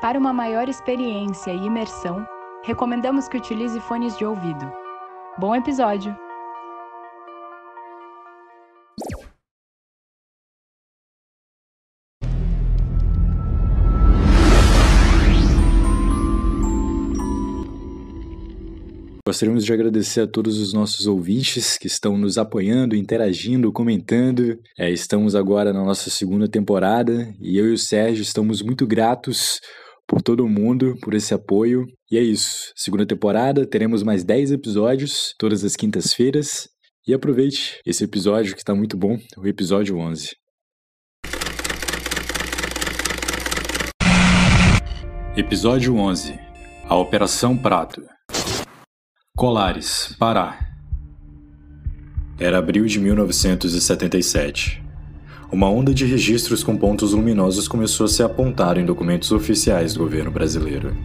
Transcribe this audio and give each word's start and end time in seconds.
Para 0.00 0.18
uma 0.18 0.32
maior 0.32 0.66
experiência 0.66 1.52
e 1.52 1.66
imersão, 1.66 2.26
recomendamos 2.64 3.28
que 3.28 3.36
utilize 3.36 3.78
fones 3.80 4.16
de 4.16 4.24
ouvido. 4.24 4.72
Bom 5.38 5.54
episódio! 5.54 6.16
Gostaríamos 19.26 19.66
de 19.66 19.72
agradecer 19.74 20.22
a 20.22 20.26
todos 20.26 20.58
os 20.58 20.72
nossos 20.72 21.06
ouvintes 21.06 21.76
que 21.76 21.86
estão 21.86 22.16
nos 22.16 22.38
apoiando, 22.38 22.96
interagindo, 22.96 23.70
comentando. 23.70 24.58
É, 24.78 24.90
estamos 24.90 25.34
agora 25.34 25.74
na 25.74 25.84
nossa 25.84 26.08
segunda 26.08 26.48
temporada 26.48 27.32
e 27.38 27.58
eu 27.58 27.68
e 27.68 27.74
o 27.74 27.78
Sérgio 27.78 28.22
estamos 28.22 28.62
muito 28.62 28.86
gratos 28.86 29.60
por 30.10 30.20
todo 30.20 30.48
mundo, 30.48 30.96
por 31.00 31.14
esse 31.14 31.32
apoio. 31.32 31.86
E 32.10 32.18
é 32.18 32.20
isso. 32.20 32.72
Segunda 32.74 33.06
temporada, 33.06 33.64
teremos 33.64 34.02
mais 34.02 34.24
10 34.24 34.50
episódios 34.50 35.32
todas 35.38 35.62
as 35.62 35.76
quintas-feiras. 35.76 36.68
E 37.06 37.14
aproveite 37.14 37.78
esse 37.86 38.02
episódio 38.02 38.54
que 38.54 38.60
está 38.60 38.74
muito 38.74 38.96
bom, 38.96 39.16
o 39.38 39.46
episódio 39.46 39.96
11. 39.98 40.30
Episódio 45.36 45.94
11 45.94 46.36
A 46.84 46.96
Operação 46.96 47.56
Prato 47.56 48.02
Colares, 49.36 50.16
Pará. 50.18 50.58
Era 52.38 52.58
abril 52.58 52.84
de 52.86 52.98
1977. 52.98 54.89
Uma 55.52 55.68
onda 55.68 55.92
de 55.92 56.04
registros 56.04 56.62
com 56.62 56.76
pontos 56.76 57.12
luminosos 57.12 57.66
começou 57.66 58.06
a 58.06 58.08
se 58.08 58.22
apontar 58.22 58.78
em 58.78 58.84
documentos 58.84 59.32
oficiais 59.32 59.94
do 59.94 60.00
governo 60.00 60.30
brasileiro. 60.30 60.96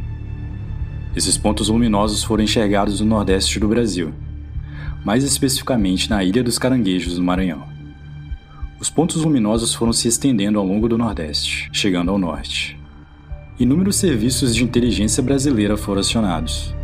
Esses 1.15 1.37
pontos 1.37 1.69
luminosos 1.69 2.23
foram 2.23 2.43
enxergados 2.43 3.01
no 3.01 3.07
nordeste 3.07 3.59
do 3.59 3.67
Brasil, 3.67 4.13
mais 5.03 5.23
especificamente 5.23 6.09
na 6.09 6.23
Ilha 6.23 6.43
dos 6.43 6.59
Caranguejos, 6.59 7.17
no 7.17 7.23
Maranhão. 7.23 7.63
Os 8.79 8.89
pontos 8.89 9.23
luminosos 9.23 9.73
foram 9.73 9.93
se 9.93 10.07
estendendo 10.07 10.59
ao 10.59 10.65
longo 10.65 10.87
do 10.87 10.97
Nordeste, 10.97 11.69
chegando 11.73 12.11
ao 12.11 12.19
Norte. 12.19 12.79
Inúmeros 13.59 13.95
serviços 13.95 14.53
de 14.53 14.63
inteligência 14.63 15.23
brasileira 15.23 15.77
foram 15.77 16.01
acionados 16.01 16.75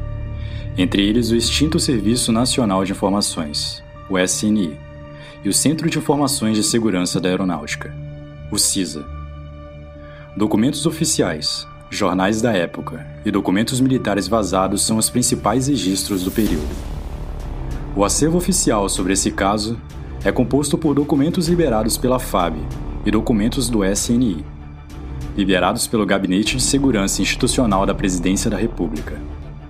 entre 0.78 1.06
eles 1.06 1.32
o 1.32 1.36
extinto 1.36 1.80
Serviço 1.80 2.32
Nacional 2.32 2.86
de 2.86 2.94
Informações, 2.94 3.84
o 4.10 4.18
SNI, 4.18 4.78
e 5.44 5.50
o 5.50 5.54
Centro 5.54 5.90
de 5.90 5.98
Informações 5.98 6.56
de 6.56 6.64
Segurança 6.64 7.20
da 7.20 7.30
Aeronáutica, 7.30 7.94
o 8.52 8.58
CISA. 8.58 9.06
Documentos 10.36 10.86
oficiais, 10.86 11.68
jornais 11.90 12.42
da 12.42 12.54
época 12.54 13.06
e 13.26 13.32
documentos 13.32 13.80
militares 13.80 14.28
vazados 14.28 14.82
são 14.82 14.98
os 14.98 15.10
principais 15.10 15.68
registros 15.68 16.24
do 16.24 16.32
período. 16.32 16.76
O 17.96 18.06
acervo 18.06 18.38
oficial 18.38 18.88
sobre 18.88 19.14
esse 19.14 19.32
caso 19.32 19.80
é 20.24 20.32
composto 20.32 20.78
por 20.78 20.94
documentos 20.94 21.48
liberados 21.48 21.98
pela 21.98 22.20
FAB 22.20 22.56
e 23.06 23.12
documentos 23.12 23.70
do 23.70 23.84
SNI, 23.84 24.46
liberados 25.36 25.88
pelo 25.88 26.06
Gabinete 26.06 26.58
de 26.58 26.64
Segurança 26.64 27.22
Institucional 27.22 27.86
da 27.86 27.94
Presidência 27.94 28.50
da 28.50 28.58
República 28.58 29.20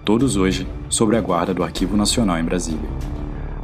todos 0.03 0.35
hoje 0.35 0.67
sobre 0.89 1.15
a 1.15 1.21
guarda 1.21 1.53
do 1.53 1.63
Arquivo 1.63 1.95
Nacional 1.95 2.37
em 2.37 2.43
Brasília. 2.43 2.89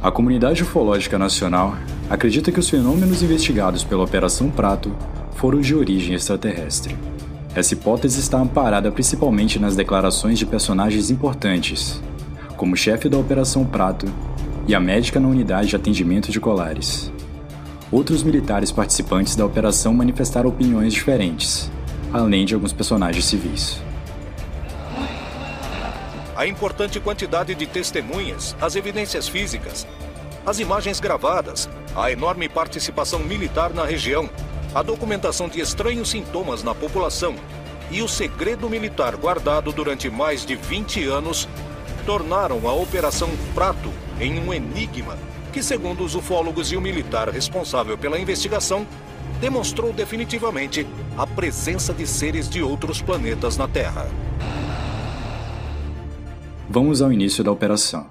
A 0.00 0.12
comunidade 0.12 0.62
ufológica 0.62 1.18
nacional 1.18 1.76
acredita 2.08 2.52
que 2.52 2.60
os 2.60 2.70
fenômenos 2.70 3.20
investigados 3.20 3.82
pela 3.82 4.04
Operação 4.04 4.48
Prato 4.48 4.94
foram 5.32 5.60
de 5.60 5.74
origem 5.74 6.14
extraterrestre. 6.14 6.96
Essa 7.52 7.74
hipótese 7.74 8.20
está 8.20 8.38
amparada 8.38 8.92
principalmente 8.92 9.58
nas 9.58 9.74
declarações 9.74 10.38
de 10.38 10.46
personagens 10.46 11.10
importantes, 11.10 12.00
como 12.56 12.74
o 12.74 12.76
chefe 12.76 13.08
da 13.08 13.18
Operação 13.18 13.64
Prato 13.64 14.06
e 14.68 14.74
a 14.74 14.78
médica 14.78 15.18
na 15.18 15.26
unidade 15.26 15.70
de 15.70 15.76
atendimento 15.76 16.30
de 16.30 16.38
colares. 16.38 17.10
Outros 17.90 18.22
militares 18.22 18.70
participantes 18.70 19.34
da 19.34 19.44
operação 19.44 19.92
manifestaram 19.92 20.48
opiniões 20.48 20.92
diferentes, 20.92 21.72
além 22.12 22.44
de 22.44 22.54
alguns 22.54 22.72
personagens 22.72 23.24
civis 23.24 23.87
a 26.38 26.46
importante 26.46 27.00
quantidade 27.00 27.52
de 27.52 27.66
testemunhas, 27.66 28.54
as 28.60 28.76
evidências 28.76 29.26
físicas, 29.26 29.84
as 30.46 30.60
imagens 30.60 31.00
gravadas, 31.00 31.68
a 31.96 32.12
enorme 32.12 32.48
participação 32.48 33.18
militar 33.18 33.74
na 33.74 33.84
região, 33.84 34.30
a 34.72 34.80
documentação 34.80 35.48
de 35.48 35.60
estranhos 35.60 36.10
sintomas 36.10 36.62
na 36.62 36.72
população 36.76 37.34
e 37.90 38.02
o 38.02 38.06
segredo 38.06 38.70
militar 38.70 39.16
guardado 39.16 39.72
durante 39.72 40.08
mais 40.08 40.46
de 40.46 40.54
20 40.54 41.06
anos 41.06 41.48
tornaram 42.06 42.68
a 42.68 42.72
Operação 42.72 43.30
Prato 43.52 43.92
em 44.20 44.38
um 44.38 44.54
enigma 44.54 45.18
que, 45.52 45.60
segundo 45.60 46.04
os 46.04 46.14
ufólogos 46.14 46.70
e 46.70 46.76
o 46.76 46.80
militar 46.80 47.28
responsável 47.30 47.98
pela 47.98 48.16
investigação, 48.16 48.86
demonstrou 49.40 49.92
definitivamente 49.92 50.86
a 51.16 51.26
presença 51.26 51.92
de 51.92 52.06
seres 52.06 52.48
de 52.48 52.62
outros 52.62 53.02
planetas 53.02 53.56
na 53.56 53.66
Terra. 53.66 54.08
Vamos 56.70 57.00
ao 57.00 57.10
início 57.10 57.42
da 57.42 57.50
operação. 57.50 58.06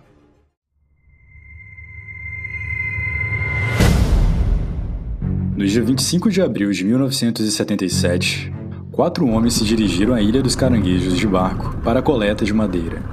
No 5.56 5.63
dia 5.63 5.84
25 5.84 6.31
de 6.31 6.41
abril 6.41 6.72
de 6.72 6.84
1977, 6.84 8.51
quatro 8.91 9.28
homens 9.28 9.53
se 9.53 9.63
dirigiram 9.63 10.16
à 10.16 10.22
Ilha 10.23 10.41
dos 10.41 10.56
Caranguejos 10.56 11.16
de 11.16 11.28
barco 11.28 11.78
para 11.84 12.00
a 12.00 12.01
coleta 12.01 12.44
de 12.44 12.51
madeira. 12.51 13.03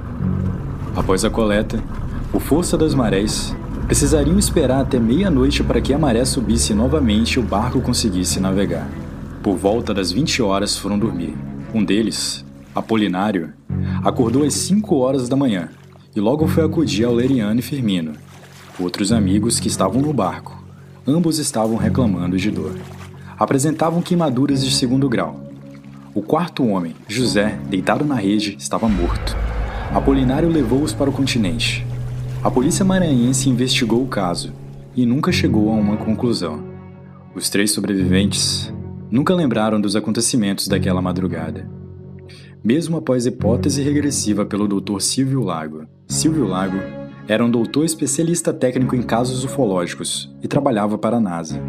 Após 0.95 1.23
a 1.23 1.29
coleta, 1.29 1.79
por 2.31 2.41
força 2.41 2.75
das 2.75 2.95
marés, 2.95 3.55
precisariam 3.85 4.39
esperar 4.39 4.81
até 4.81 4.99
meia-noite 4.99 5.63
para 5.63 5.79
que 5.79 5.93
a 5.93 5.99
maré 5.99 6.25
subisse 6.25 6.73
novamente 6.73 7.33
e 7.33 7.39
o 7.39 7.43
barco 7.43 7.79
conseguisse 7.81 8.39
navegar. 8.39 8.89
Por 9.43 9.55
volta 9.55 9.93
das 9.93 10.11
20 10.11 10.41
horas 10.41 10.75
foram 10.75 10.97
dormir. 10.97 11.35
Um 11.71 11.85
deles, 11.85 12.43
Apolinário, 12.75 13.53
acordou 14.05 14.43
às 14.43 14.53
5 14.53 14.95
horas 14.97 15.27
da 15.27 15.35
manhã 15.35 15.69
e 16.15 16.19
logo 16.19 16.47
foi 16.47 16.63
acudir 16.63 17.05
ao 17.05 17.13
Leriano 17.13 17.59
e 17.59 17.63
Firmino, 17.63 18.13
outros 18.79 19.11
amigos 19.11 19.59
que 19.59 19.67
estavam 19.67 19.99
no 19.99 20.13
barco. 20.13 20.63
Ambos 21.07 21.39
estavam 21.39 21.75
reclamando 21.75 22.37
de 22.37 22.51
dor. 22.51 22.77
Apresentavam 23.35 24.03
queimaduras 24.03 24.63
de 24.63 24.71
segundo 24.71 25.09
grau. 25.09 25.43
O 26.13 26.21
quarto 26.21 26.63
homem, 26.67 26.95
José, 27.07 27.57
deitado 27.67 28.05
na 28.05 28.13
rede, 28.13 28.55
estava 28.59 28.87
morto. 28.87 29.35
Apolinário 29.91 30.49
levou-os 30.49 30.93
para 30.93 31.09
o 31.09 31.13
continente. 31.13 31.83
A 32.43 32.51
polícia 32.51 32.85
maranhense 32.85 33.49
investigou 33.49 34.03
o 34.03 34.07
caso 34.07 34.53
e 34.95 35.03
nunca 35.03 35.31
chegou 35.31 35.69
a 35.71 35.73
uma 35.73 35.97
conclusão. 35.97 36.63
Os 37.33 37.49
três 37.49 37.71
sobreviventes 37.71 38.71
nunca 39.09 39.33
lembraram 39.33 39.81
dos 39.81 39.95
acontecimentos 39.95 40.67
daquela 40.67 41.01
madrugada 41.01 41.74
mesmo 42.65 42.97
após 42.97 43.27
hipótese 43.27 43.83
regressiva 43.83 44.43
pelo 44.43 44.67
Dr. 44.67 44.99
Silvio 44.99 45.43
Lago. 45.43 45.85
Silvio 46.07 46.47
Lago 46.47 46.79
era 47.27 47.45
um 47.45 47.51
doutor 47.51 47.85
especialista 47.85 48.51
técnico 48.51 48.95
em 48.95 49.03
casos 49.03 49.43
ufológicos 49.43 50.35
e 50.41 50.47
trabalhava 50.47 50.97
para 50.97 51.17
a 51.17 51.19
NASA. 51.19 51.61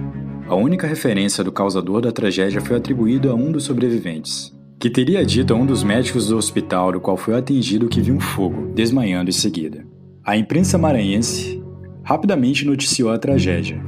A 0.48 0.54
única 0.54 0.86
referência 0.86 1.44
do 1.44 1.52
causador 1.52 2.00
da 2.00 2.10
tragédia 2.10 2.62
foi 2.62 2.78
atribuída 2.78 3.30
a 3.30 3.34
um 3.34 3.52
dos 3.52 3.64
sobreviventes, 3.64 4.56
que 4.80 4.88
teria 4.88 5.22
dito 5.22 5.52
a 5.52 5.56
um 5.56 5.66
dos 5.66 5.84
médicos 5.84 6.28
do 6.28 6.36
hospital 6.38 6.92
do 6.92 7.00
qual 7.00 7.18
foi 7.18 7.36
atingido 7.36 7.88
que 7.88 8.00
viu 8.00 8.14
um 8.14 8.20
fogo, 8.20 8.72
desmaiando 8.74 9.28
em 9.28 9.34
seguida. 9.34 9.86
A 10.24 10.34
imprensa 10.34 10.78
maranhense 10.78 11.62
rapidamente 12.02 12.64
noticiou 12.64 13.10
a 13.10 13.18
tragédia. 13.18 13.84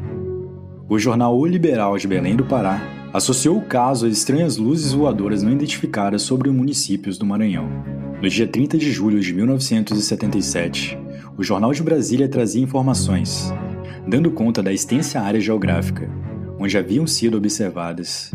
O 0.87 0.99
jornal 0.99 1.39
O 1.39 1.47
Liberal 1.47 1.97
de 1.97 2.07
Belém 2.07 2.37
do 2.37 2.45
Pará 2.45 2.97
associou 3.13 3.57
o 3.57 3.63
caso 3.63 4.07
a 4.07 4.09
estranhas 4.09 4.57
luzes 4.57 4.93
voadoras 4.93 5.43
não 5.43 5.53
identificadas 5.53 6.22
sobre 6.22 6.49
os 6.49 6.55
municípios 6.55 7.16
do 7.16 7.25
Maranhão. 7.25 7.69
No 8.21 8.28
dia 8.28 8.47
30 8.47 8.77
de 8.77 8.91
julho 8.91 9.21
de 9.21 9.33
1977, 9.33 10.99
o 11.37 11.43
Jornal 11.43 11.72
de 11.72 11.83
Brasília 11.83 12.28
trazia 12.28 12.63
informações, 12.63 13.53
dando 14.07 14.31
conta 14.31 14.63
da 14.63 14.72
extensa 14.72 15.21
área 15.21 15.41
geográfica, 15.41 16.10
onde 16.59 16.77
haviam 16.77 17.07
sido 17.07 17.37
observadas 17.37 18.33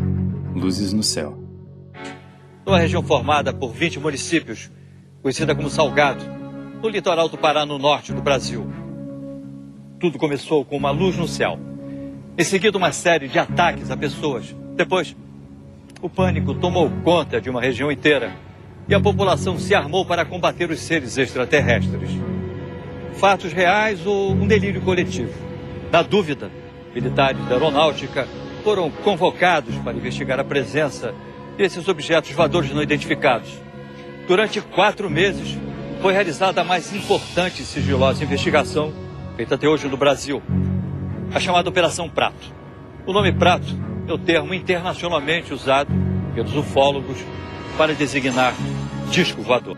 luzes 0.54 0.92
no 0.92 1.02
céu. 1.02 1.38
Uma 2.66 2.78
região 2.78 3.02
formada 3.02 3.52
por 3.52 3.72
20 3.72 4.00
municípios, 4.00 4.70
conhecida 5.22 5.54
como 5.54 5.68
Salgado, 5.68 6.24
no 6.82 6.88
litoral 6.88 7.28
do 7.28 7.36
Pará, 7.36 7.66
no 7.66 7.78
norte 7.78 8.12
do 8.12 8.22
Brasil. 8.22 8.66
Tudo 10.00 10.18
começou 10.18 10.64
com 10.64 10.76
uma 10.76 10.90
luz 10.90 11.16
no 11.16 11.28
céu. 11.28 11.58
Em 12.36 12.42
seguida, 12.44 12.76
uma 12.76 12.90
série 12.90 13.28
de 13.28 13.38
ataques 13.38 13.90
a 13.90 13.96
pessoas, 13.96 14.54
depois, 14.74 15.16
o 16.02 16.08
pânico 16.08 16.52
tomou 16.54 16.90
conta 17.04 17.40
de 17.40 17.48
uma 17.48 17.60
região 17.60 17.90
inteira 17.92 18.32
e 18.88 18.94
a 18.94 19.00
população 19.00 19.58
se 19.58 19.74
armou 19.74 20.04
para 20.04 20.24
combater 20.24 20.68
os 20.70 20.80
seres 20.80 21.16
extraterrestres. 21.16 22.10
Fatos 23.14 23.52
reais 23.52 24.04
ou 24.04 24.32
um 24.32 24.46
delírio 24.46 24.80
coletivo? 24.80 25.32
Na 25.92 26.02
dúvida, 26.02 26.50
militares 26.92 27.40
da 27.46 27.54
aeronáutica 27.54 28.26
foram 28.64 28.90
convocados 28.90 29.76
para 29.76 29.96
investigar 29.96 30.40
a 30.40 30.44
presença 30.44 31.14
desses 31.56 31.86
objetos 31.86 32.32
voadores 32.32 32.72
não 32.72 32.82
identificados. 32.82 33.50
Durante 34.26 34.60
quatro 34.60 35.08
meses, 35.08 35.56
foi 36.02 36.12
realizada 36.12 36.62
a 36.62 36.64
mais 36.64 36.92
importante 36.92 37.62
e 37.62 37.64
sigilosa 37.64 38.24
investigação 38.24 38.92
feita 39.36 39.54
até 39.54 39.68
hoje 39.68 39.88
no 39.88 39.96
Brasil, 39.96 40.42
a 41.32 41.38
chamada 41.38 41.68
Operação 41.68 42.08
Prato. 42.08 42.52
O 43.06 43.12
nome 43.12 43.32
Prato 43.32 43.93
é 44.06 44.12
o 44.12 44.18
termo 44.18 44.52
internacionalmente 44.54 45.52
usado 45.52 45.90
pelos 46.34 46.54
ufólogos 46.56 47.18
para 47.76 47.94
designar 47.94 48.54
disco 49.10 49.42
voador. 49.42 49.76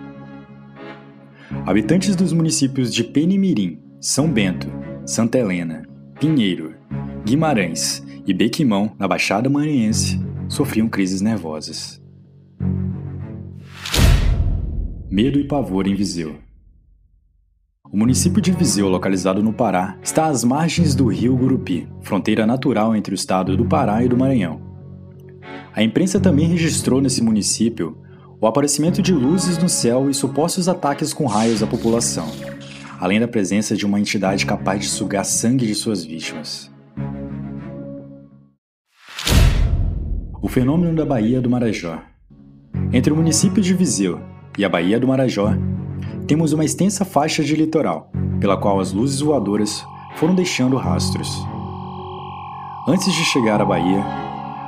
Habitantes 1.64 2.16
dos 2.16 2.32
municípios 2.32 2.92
de 2.92 3.04
Penimirim, 3.04 3.80
São 4.00 4.30
Bento, 4.30 4.68
Santa 5.04 5.38
Helena, 5.38 5.82
Pinheiro, 6.18 6.74
Guimarães 7.24 8.04
e 8.26 8.32
Bequimão, 8.32 8.94
na 8.98 9.06
Baixada 9.06 9.48
Maranhense, 9.48 10.20
sofriam 10.48 10.88
crises 10.88 11.20
nervosas. 11.20 12.02
Medo 15.08 15.38
e 15.38 15.44
pavor 15.46 15.86
em 15.86 15.94
Viseu. 15.94 16.45
O 17.96 17.98
município 17.98 18.42
de 18.42 18.52
Viseu, 18.52 18.90
localizado 18.90 19.42
no 19.42 19.54
Pará, 19.54 19.96
está 20.02 20.26
às 20.26 20.44
margens 20.44 20.94
do 20.94 21.06
rio 21.06 21.34
Gurupi, 21.34 21.88
fronteira 22.02 22.46
natural 22.46 22.94
entre 22.94 23.14
o 23.14 23.16
estado 23.16 23.56
do 23.56 23.64
Pará 23.64 24.04
e 24.04 24.08
do 24.08 24.18
Maranhão. 24.18 24.60
A 25.74 25.82
imprensa 25.82 26.20
também 26.20 26.46
registrou 26.46 27.00
nesse 27.00 27.22
município 27.22 27.96
o 28.38 28.46
aparecimento 28.46 29.00
de 29.00 29.14
luzes 29.14 29.56
no 29.56 29.66
céu 29.66 30.10
e 30.10 30.14
supostos 30.14 30.68
ataques 30.68 31.14
com 31.14 31.24
raios 31.24 31.62
à 31.62 31.66
população, 31.66 32.30
além 33.00 33.18
da 33.18 33.26
presença 33.26 33.74
de 33.74 33.86
uma 33.86 33.98
entidade 33.98 34.44
capaz 34.44 34.80
de 34.80 34.88
sugar 34.88 35.24
sangue 35.24 35.66
de 35.66 35.74
suas 35.74 36.04
vítimas. 36.04 36.70
O 40.42 40.48
fenômeno 40.48 40.94
da 40.94 41.06
Baía 41.06 41.40
do 41.40 41.48
Marajó. 41.48 42.02
Entre 42.92 43.10
o 43.10 43.16
município 43.16 43.62
de 43.62 43.72
Viseu 43.72 44.20
e 44.58 44.66
a 44.66 44.68
Baía 44.68 45.00
do 45.00 45.08
Marajó, 45.08 45.54
temos 46.26 46.52
uma 46.52 46.64
extensa 46.64 47.04
faixa 47.04 47.42
de 47.42 47.54
litoral, 47.54 48.10
pela 48.40 48.56
qual 48.56 48.80
as 48.80 48.92
luzes 48.92 49.20
voadoras 49.20 49.84
foram 50.16 50.34
deixando 50.34 50.76
rastros. 50.76 51.28
Antes 52.88 53.12
de 53.12 53.24
chegar 53.24 53.60
à 53.60 53.64
Bahia, 53.64 54.02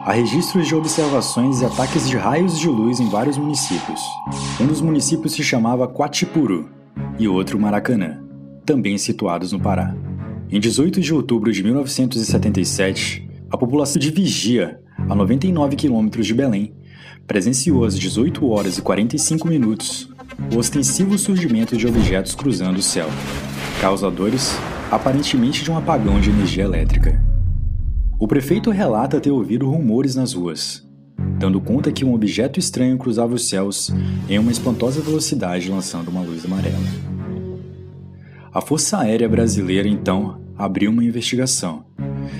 há 0.05 0.13
registros 0.13 0.67
de 0.67 0.75
observações 0.75 1.61
e 1.61 1.65
ataques 1.65 2.09
de 2.09 2.17
raios 2.17 2.59
de 2.59 2.69
luz 2.69 3.01
em 3.01 3.09
vários 3.09 3.37
municípios. 3.37 4.01
Um 4.61 4.67
dos 4.67 4.81
municípios 4.81 5.33
se 5.33 5.43
chamava 5.43 5.89
Quatipuru 5.89 6.69
e 7.19 7.27
outro 7.27 7.59
Maracanã, 7.59 8.23
também 8.65 8.97
situados 8.99 9.53
no 9.53 9.61
Pará. 9.61 9.95
Em 10.51 10.59
18 10.59 11.01
de 11.01 11.13
outubro 11.15 11.53
de 11.53 11.63
1977, 11.63 13.29
a 13.51 13.57
população 13.57 14.01
de 14.01 14.11
Vigia 14.11 14.81
a 15.07 15.15
99 15.15 15.77
quilômetros 15.77 16.27
de 16.27 16.35
Belém, 16.35 16.75
presenciou 17.27 17.85
às 17.85 17.99
18 17.99 18.49
horas 18.49 18.79
e 18.79 18.83
45 18.83 19.47
minutos 19.47 20.09
o 20.53 20.59
ostensivo 20.59 21.19
surgimento 21.19 21.77
de 21.77 21.87
objetos 21.87 22.35
cruzando 22.35 22.79
o 22.79 22.83
céu, 22.83 23.09
causadores 23.81 24.57
aparentemente 24.91 25.63
de 25.63 25.71
um 25.71 25.77
apagão 25.77 26.21
de 26.21 26.31
energia 26.31 26.65
elétrica. 26.65 27.23
O 28.19 28.27
prefeito 28.27 28.71
relata 28.71 29.21
ter 29.21 29.31
ouvido 29.31 29.69
rumores 29.69 30.15
nas 30.15 30.33
ruas, 30.33 30.87
dando 31.39 31.61
conta 31.61 31.93
que 31.93 32.05
um 32.05 32.15
objeto 32.15 32.59
estranho 32.59 32.97
cruzava 32.97 33.35
os 33.35 33.49
céus 33.49 33.93
em 34.29 34.39
uma 34.39 34.51
espantosa 34.53 35.01
velocidade 35.01 35.71
lançando 35.71 36.09
uma 36.09 36.23
luz 36.23 36.45
amarela. 36.45 36.79
A 38.53 38.61
Força 38.61 38.99
Aérea 38.99 39.29
Brasileira 39.29 39.89
então 39.89 40.41
abriu 40.57 40.91
uma 40.91 41.05
investigação 41.05 41.85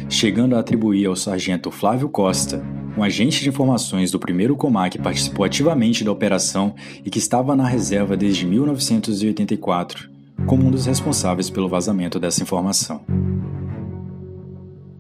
chegando 0.09 0.57
a 0.57 0.61
atribuir 0.61 1.07
ao 1.07 1.17
sargento 1.17 1.71
Flávio 1.71 2.09
Costa, 2.09 2.63
um 2.99 3.05
agente 3.05 3.43
de 3.43 3.49
informações 3.49 4.11
do 4.11 4.19
primeiro 4.19 4.57
Comar 4.57 4.91
que 4.91 4.99
participou 4.99 5.45
ativamente 5.45 6.03
da 6.03 6.11
operação 6.11 6.75
e 7.05 7.09
que 7.09 7.19
estava 7.19 7.55
na 7.55 7.67
reserva 7.67 8.17
desde 8.17 8.45
1984, 8.45 10.11
como 10.47 10.67
um 10.67 10.71
dos 10.71 10.87
responsáveis 10.87 11.49
pelo 11.49 11.69
vazamento 11.69 12.19
dessa 12.19 12.43
informação. 12.43 13.03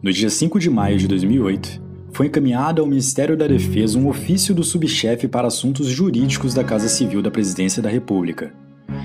No 0.00 0.12
dia 0.12 0.30
5 0.30 0.60
de 0.60 0.70
maio 0.70 0.96
de 0.96 1.08
2008, 1.08 1.82
foi 2.12 2.26
encaminhado 2.26 2.80
ao 2.80 2.86
Ministério 2.86 3.36
da 3.36 3.48
Defesa 3.48 3.98
um 3.98 4.08
ofício 4.08 4.54
do 4.54 4.62
subchefe 4.62 5.26
para 5.26 5.48
assuntos 5.48 5.88
jurídicos 5.88 6.54
da 6.54 6.62
Casa 6.62 6.88
Civil 6.88 7.20
da 7.20 7.32
Presidência 7.32 7.82
da 7.82 7.90
República, 7.90 8.54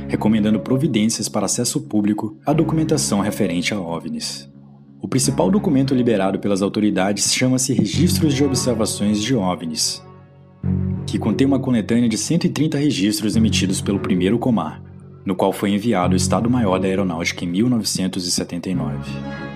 recomendando 0.08 0.60
providências 0.60 1.28
para 1.28 1.48
acesso 1.48 1.82
público 1.82 2.38
à 2.46 2.54
documentação 2.54 3.22
referente 3.22 3.74
a 3.74 3.80
OVNIs. 3.80 4.53
O 5.04 5.08
principal 5.08 5.52
documento 5.52 5.94
liberado 5.94 6.40
pelas 6.40 6.62
autoridades 6.62 7.34
chama-se 7.34 7.74
Registros 7.74 8.34
de 8.34 8.42
Observações 8.42 9.22
de 9.22 9.36
OVNIs, 9.36 10.02
que 11.06 11.20
contém 11.20 11.46
uma 11.46 11.60
coletânea 11.60 12.08
de 12.08 12.18
130 12.18 12.78
registros 12.78 13.36
emitidos 13.36 13.82
pelo 13.82 14.00
primeiro 14.00 14.40
Comar, 14.40 14.82
no 15.26 15.36
qual 15.36 15.52
foi 15.52 15.72
enviado 15.72 16.14
o 16.14 16.16
Estado-Maior 16.16 16.80
da 16.80 16.88
Aeronáutica 16.88 17.44
em 17.44 17.50
1979. 17.50 19.53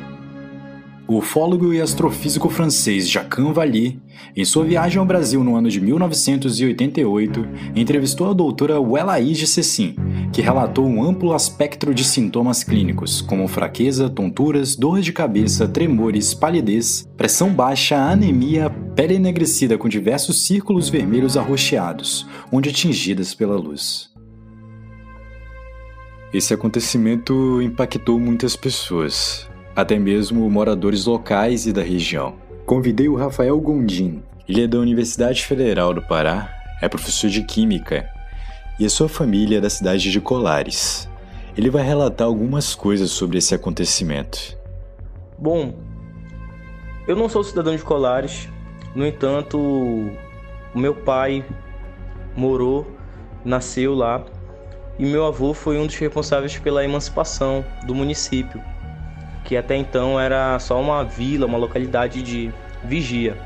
O 1.07 1.19
ufólogo 1.19 1.73
e 1.73 1.79
astrofísico 1.79 2.49
francês 2.49 3.09
Jacques 3.09 3.53
Vallée, 3.53 3.97
em 4.35 4.43
sua 4.43 4.65
viagem 4.65 4.99
ao 4.99 5.05
Brasil 5.05 5.41
no 5.41 5.55
ano 5.55 5.69
de 5.69 5.79
1988, 5.79 7.47
entrevistou 7.73 8.29
a 8.29 8.33
doutora 8.33 8.77
Welaide 8.77 9.47
Cecim, 9.47 9.95
que 10.33 10.41
relatou 10.41 10.85
um 10.85 11.01
amplo 11.01 11.33
espectro 11.33 11.93
de 11.93 12.03
sintomas 12.03 12.61
clínicos, 12.61 13.21
como 13.21 13.47
fraqueza, 13.47 14.09
tonturas, 14.09 14.75
dor 14.75 14.99
de 14.99 15.13
cabeça, 15.13 15.65
tremores, 15.65 16.33
palidez, 16.33 17.07
pressão 17.15 17.53
baixa, 17.53 17.95
anemia, 17.95 18.69
pele 18.93 19.15
enegrecida 19.15 19.77
com 19.77 19.87
diversos 19.87 20.41
círculos 20.45 20.89
vermelhos 20.89 21.37
arroxeados, 21.37 22.27
onde 22.51 22.67
atingidas 22.67 23.33
pela 23.33 23.55
luz. 23.55 24.09
Esse 26.33 26.53
acontecimento 26.53 27.61
impactou 27.61 28.19
muitas 28.19 28.57
pessoas, 28.57 29.47
até 29.77 29.99
mesmo 29.99 30.49
moradores 30.49 31.05
locais 31.05 31.67
e 31.67 31.71
da 31.71 31.83
região. 31.83 32.33
Convidei 32.65 33.07
o 33.07 33.15
Rafael 33.15 33.59
Gondim, 33.59 34.23
ele 34.49 34.63
é 34.63 34.67
da 34.67 34.79
Universidade 34.79 35.45
Federal 35.45 35.93
do 35.93 36.01
Pará, 36.01 36.51
é 36.81 36.89
professor 36.89 37.29
de 37.29 37.43
Química 37.43 38.09
e 38.79 38.87
a 38.87 38.89
sua 38.89 39.07
família 39.07 39.59
é 39.59 39.61
da 39.61 39.69
cidade 39.69 40.09
de 40.11 40.19
Colares. 40.19 41.07
Ele 41.55 41.69
vai 41.69 41.83
relatar 41.83 42.25
algumas 42.25 42.73
coisas 42.73 43.11
sobre 43.11 43.37
esse 43.37 43.53
acontecimento. 43.53 44.57
Bom, 45.37 45.75
eu 47.07 47.15
não 47.15 47.29
sou 47.29 47.43
cidadão 47.43 47.75
de 47.75 47.83
Colares, 47.83 48.49
no 48.95 49.05
entanto, 49.05 49.59
o 49.59 50.79
meu 50.79 50.95
pai 50.95 51.45
morou, 52.35 52.87
nasceu 53.45 53.93
lá 53.93 54.25
e 54.97 55.05
meu 55.05 55.23
avô 55.23 55.53
foi 55.53 55.77
um 55.77 55.85
dos 55.85 55.95
responsáveis 55.97 56.57
pela 56.57 56.83
emancipação 56.83 57.63
do 57.85 57.93
município 57.93 58.59
que 59.47 59.55
até 59.55 59.77
então 59.77 60.19
era 60.19 60.59
só 60.59 60.79
uma 60.79 61.05
vila, 61.05 61.45
uma 61.45 61.57
localidade 61.57 62.21
de 62.21 62.51
vigia. 62.83 63.37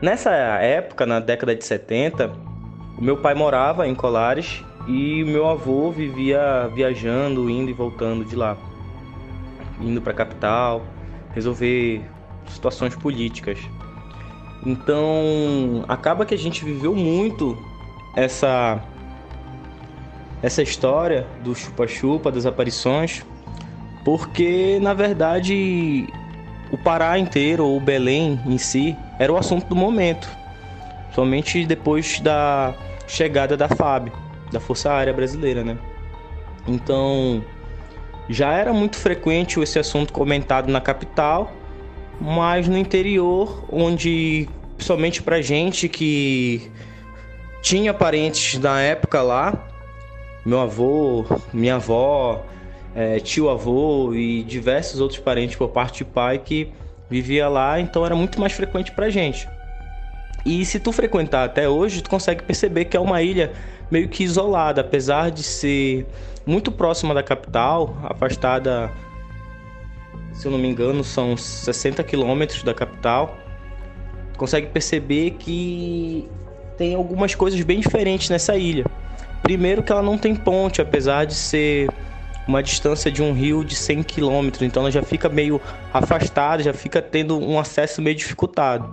Nessa 0.00 0.30
época, 0.30 1.04
na 1.04 1.18
década 1.18 1.52
de 1.52 1.64
70, 1.64 2.32
o 2.96 3.02
meu 3.02 3.16
pai 3.16 3.34
morava 3.34 3.88
em 3.88 3.94
Colares 3.94 4.64
e 4.86 5.24
meu 5.24 5.48
avô 5.48 5.90
vivia 5.90 6.70
viajando, 6.72 7.50
indo 7.50 7.68
e 7.68 7.72
voltando 7.72 8.24
de 8.24 8.36
lá, 8.36 8.56
indo 9.80 10.00
para 10.00 10.12
a 10.12 10.14
capital, 10.14 10.84
resolver 11.34 12.00
situações 12.46 12.94
políticas. 12.94 13.58
Então, 14.64 15.84
acaba 15.88 16.24
que 16.24 16.34
a 16.34 16.38
gente 16.38 16.64
viveu 16.64 16.94
muito 16.94 17.58
essa 18.14 18.80
essa 20.40 20.62
história 20.62 21.26
do 21.42 21.52
chupa-chupa, 21.52 22.30
das 22.30 22.46
aparições, 22.46 23.24
porque 24.08 24.78
na 24.80 24.94
verdade 24.94 26.08
o 26.70 26.78
Pará 26.78 27.18
inteiro, 27.18 27.66
ou 27.66 27.78
Belém 27.78 28.40
em 28.46 28.56
si, 28.56 28.96
era 29.18 29.30
o 29.30 29.36
assunto 29.36 29.66
do 29.66 29.76
momento. 29.76 30.34
Somente 31.14 31.66
depois 31.66 32.18
da 32.20 32.74
chegada 33.06 33.54
da 33.54 33.68
FAB, 33.68 34.10
da 34.50 34.58
Força 34.58 34.94
Aérea 34.94 35.12
Brasileira, 35.12 35.62
né? 35.62 35.76
Então, 36.66 37.44
já 38.30 38.54
era 38.54 38.72
muito 38.72 38.96
frequente 38.96 39.60
esse 39.60 39.78
assunto 39.78 40.10
comentado 40.10 40.72
na 40.72 40.80
capital, 40.80 41.52
mas 42.18 42.66
no 42.66 42.78
interior, 42.78 43.62
onde 43.70 44.48
somente 44.78 45.22
pra 45.22 45.42
gente 45.42 45.86
que 45.86 46.70
tinha 47.60 47.92
parentes 47.92 48.58
da 48.58 48.80
época 48.80 49.20
lá, 49.20 49.68
meu 50.46 50.60
avô, 50.60 51.26
minha 51.52 51.74
avó, 51.74 52.46
é, 52.98 53.20
tio-avô 53.20 54.12
e 54.12 54.42
diversos 54.42 55.00
outros 55.00 55.20
parentes 55.20 55.54
por 55.54 55.68
parte 55.68 55.98
de 55.98 56.04
pai 56.04 56.36
que 56.36 56.72
vivia 57.08 57.48
lá, 57.48 57.78
então 57.78 58.04
era 58.04 58.16
muito 58.16 58.40
mais 58.40 58.52
frequente 58.52 58.90
pra 58.90 59.08
gente. 59.08 59.48
E 60.44 60.64
se 60.64 60.80
tu 60.80 60.90
frequentar 60.90 61.44
até 61.44 61.68
hoje, 61.68 62.02
tu 62.02 62.10
consegue 62.10 62.42
perceber 62.42 62.86
que 62.86 62.96
é 62.96 63.00
uma 63.00 63.22
ilha 63.22 63.52
meio 63.88 64.08
que 64.08 64.24
isolada, 64.24 64.80
apesar 64.80 65.30
de 65.30 65.44
ser 65.44 66.08
muito 66.44 66.72
próxima 66.72 67.14
da 67.14 67.22
capital, 67.22 67.96
afastada, 68.02 68.90
se 70.32 70.46
eu 70.46 70.50
não 70.50 70.58
me 70.58 70.66
engano, 70.66 71.04
são 71.04 71.36
60 71.36 72.02
quilômetros 72.02 72.64
da 72.64 72.74
capital. 72.74 73.38
consegue 74.36 74.66
perceber 74.68 75.36
que 75.38 76.28
tem 76.76 76.96
algumas 76.96 77.32
coisas 77.32 77.60
bem 77.60 77.78
diferentes 77.78 78.28
nessa 78.28 78.56
ilha. 78.56 78.84
Primeiro 79.40 79.84
que 79.84 79.92
ela 79.92 80.02
não 80.02 80.18
tem 80.18 80.34
ponte, 80.34 80.80
apesar 80.80 81.26
de 81.26 81.34
ser 81.34 81.88
uma 82.48 82.62
distância 82.62 83.12
de 83.12 83.22
um 83.22 83.34
rio 83.34 83.62
de 83.62 83.76
100 83.76 84.02
km, 84.02 84.48
então 84.62 84.82
ela 84.84 84.90
já 84.90 85.02
fica 85.02 85.28
meio 85.28 85.60
afastada, 85.92 86.62
já 86.62 86.72
fica 86.72 87.02
tendo 87.02 87.38
um 87.38 87.60
acesso 87.60 88.00
meio 88.00 88.16
dificultado, 88.16 88.88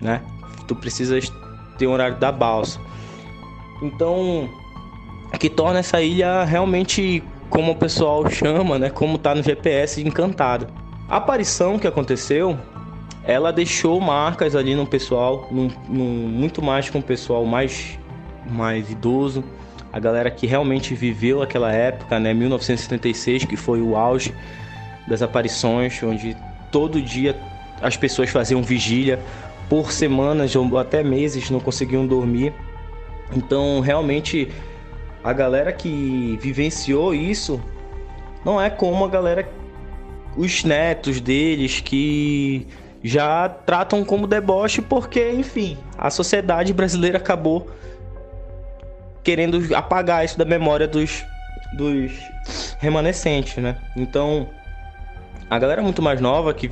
né? 0.00 0.22
Tu 0.68 0.76
precisas 0.76 1.30
ter 1.76 1.88
um 1.88 1.92
horário 1.92 2.16
da 2.18 2.30
balsa. 2.30 2.78
Então, 3.82 4.48
que 5.40 5.50
torna 5.50 5.80
essa 5.80 6.00
ilha 6.00 6.44
realmente, 6.44 7.24
como 7.48 7.72
o 7.72 7.74
pessoal 7.74 8.30
chama, 8.30 8.78
né, 8.78 8.90
como 8.90 9.18
tá 9.18 9.34
no 9.34 9.42
GPS, 9.42 10.00
encantada. 10.00 10.68
A 11.08 11.16
aparição 11.16 11.80
que 11.80 11.88
aconteceu, 11.88 12.56
ela 13.24 13.52
deixou 13.52 14.00
marcas 14.00 14.54
ali 14.54 14.76
no 14.76 14.86
pessoal, 14.86 15.48
num, 15.50 15.68
num, 15.88 16.28
muito 16.28 16.62
mais 16.62 16.88
com 16.88 17.00
o 17.00 17.02
pessoal 17.02 17.44
mais, 17.44 17.98
mais 18.48 18.88
idoso, 18.88 19.42
a 19.92 19.98
galera 19.98 20.30
que 20.30 20.46
realmente 20.46 20.94
viveu 20.94 21.42
aquela 21.42 21.72
época, 21.72 22.18
né, 22.18 22.32
1976, 22.32 23.44
que 23.44 23.56
foi 23.56 23.80
o 23.80 23.96
auge 23.96 24.34
das 25.06 25.22
aparições, 25.22 26.00
onde 26.02 26.36
todo 26.70 27.02
dia 27.02 27.36
as 27.82 27.96
pessoas 27.96 28.30
faziam 28.30 28.62
vigília 28.62 29.18
por 29.68 29.92
semanas 29.92 30.54
ou 30.54 30.78
até 30.78 31.02
meses 31.02 31.50
não 31.50 31.60
conseguiam 31.60 32.06
dormir. 32.06 32.52
Então, 33.34 33.80
realmente 33.80 34.48
a 35.22 35.32
galera 35.32 35.72
que 35.72 36.38
vivenciou 36.40 37.14
isso 37.14 37.60
não 38.44 38.60
é 38.60 38.70
como 38.70 39.04
a 39.04 39.08
galera 39.08 39.48
os 40.36 40.64
netos 40.64 41.20
deles 41.20 41.80
que 41.80 42.66
já 43.02 43.48
tratam 43.48 44.04
como 44.04 44.26
deboche 44.26 44.80
porque, 44.80 45.30
enfim, 45.32 45.76
a 45.98 46.10
sociedade 46.10 46.72
brasileira 46.72 47.18
acabou 47.18 47.68
querendo 49.30 49.76
apagar 49.76 50.24
isso 50.24 50.36
da 50.36 50.44
memória 50.44 50.88
dos, 50.88 51.24
dos 51.72 52.10
remanescentes, 52.80 53.62
né? 53.62 53.76
Então, 53.96 54.48
a 55.48 55.56
galera 55.56 55.80
muito 55.82 56.02
mais 56.02 56.20
nova 56.20 56.52
que 56.52 56.68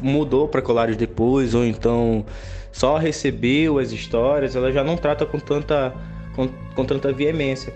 mudou 0.00 0.48
para 0.48 0.62
Colares 0.62 0.96
depois, 0.96 1.54
ou 1.54 1.66
então 1.66 2.24
só 2.72 2.96
recebeu 2.96 3.78
as 3.78 3.92
histórias, 3.92 4.56
ela 4.56 4.72
já 4.72 4.82
não 4.82 4.96
trata 4.96 5.26
com 5.26 5.38
tanta, 5.38 5.92
com, 6.34 6.48
com 6.74 6.84
tanta 6.86 7.12
veemência. 7.12 7.74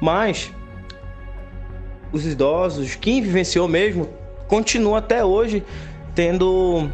Mas 0.00 0.50
os 2.10 2.24
idosos, 2.24 2.94
quem 2.94 3.20
vivenciou 3.20 3.68
mesmo, 3.68 4.08
continua 4.48 4.96
até 4.96 5.22
hoje 5.22 5.62
tendo 6.14 6.88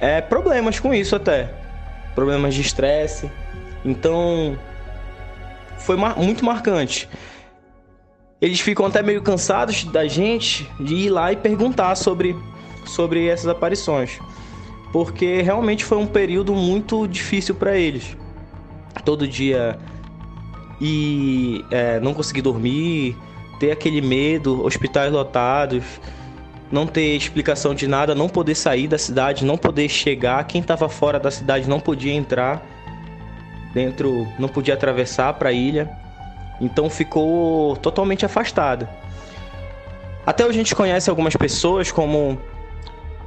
é, 0.00 0.20
problemas 0.20 0.80
com 0.80 0.92
isso 0.92 1.14
até. 1.14 1.48
Problemas 2.12 2.56
de 2.56 2.60
estresse. 2.60 3.30
Então, 3.84 4.58
foi 5.84 5.96
mar 5.96 6.16
muito 6.16 6.44
marcante. 6.44 7.08
Eles 8.40 8.60
ficam 8.60 8.86
até 8.86 9.02
meio 9.02 9.22
cansados 9.22 9.84
da 9.84 10.06
gente 10.06 10.68
de 10.80 10.94
ir 10.94 11.10
lá 11.10 11.32
e 11.32 11.36
perguntar 11.36 11.94
sobre, 11.94 12.34
sobre 12.86 13.26
essas 13.26 13.48
aparições. 13.48 14.18
Porque 14.92 15.42
realmente 15.42 15.84
foi 15.84 15.98
um 15.98 16.06
período 16.06 16.54
muito 16.54 17.06
difícil 17.06 17.54
para 17.54 17.76
eles. 17.76 18.16
Todo 19.04 19.28
dia 19.28 19.78
e 20.80 21.64
é, 21.70 22.00
não 22.00 22.14
conseguir 22.14 22.42
dormir, 22.42 23.16
ter 23.60 23.70
aquele 23.70 24.00
medo, 24.00 24.64
hospitais 24.64 25.12
lotados, 25.12 25.84
não 26.70 26.86
ter 26.86 27.16
explicação 27.16 27.74
de 27.74 27.86
nada, 27.86 28.14
não 28.14 28.28
poder 28.28 28.54
sair 28.54 28.88
da 28.88 28.98
cidade, 28.98 29.44
não 29.44 29.56
poder 29.56 29.88
chegar, 29.88 30.44
quem 30.44 30.60
estava 30.60 30.88
fora 30.88 31.20
da 31.20 31.30
cidade 31.30 31.68
não 31.68 31.78
podia 31.78 32.12
entrar 32.12 32.73
dentro, 33.74 34.26
não 34.38 34.48
podia 34.48 34.74
atravessar 34.74 35.34
para 35.34 35.48
a 35.48 35.52
ilha, 35.52 35.90
então 36.60 36.88
ficou 36.88 37.76
totalmente 37.76 38.24
afastada. 38.24 38.88
Até 40.24 40.44
a 40.44 40.52
gente 40.52 40.74
conhece 40.74 41.10
algumas 41.10 41.34
pessoas, 41.36 41.90
como 41.90 42.38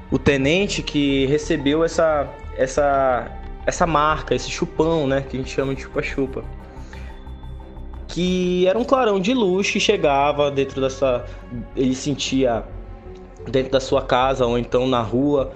o 0.09 0.17
tenente 0.17 0.81
que 0.81 1.25
recebeu 1.27 1.83
essa, 1.83 2.27
essa, 2.55 3.29
essa 3.65 3.85
marca, 3.85 4.33
esse 4.33 4.49
chupão, 4.49 5.05
né, 5.05 5.21
que 5.21 5.35
a 5.35 5.39
gente 5.39 5.53
chama 5.53 5.75
de 5.75 5.81
chupa-chupa. 5.81 6.43
Que 8.07 8.65
era 8.65 8.79
um 8.79 8.85
clarão 8.85 9.19
de 9.19 9.33
luz 9.33 9.69
que 9.69 9.79
chegava 9.79 10.49
dentro 10.49 10.81
dessa. 10.81 11.25
Ele 11.75 11.93
sentia 11.93 12.63
dentro 13.51 13.71
da 13.71 13.79
sua 13.79 14.01
casa 14.01 14.45
ou 14.45 14.57
então 14.57 14.87
na 14.87 15.01
rua 15.01 15.51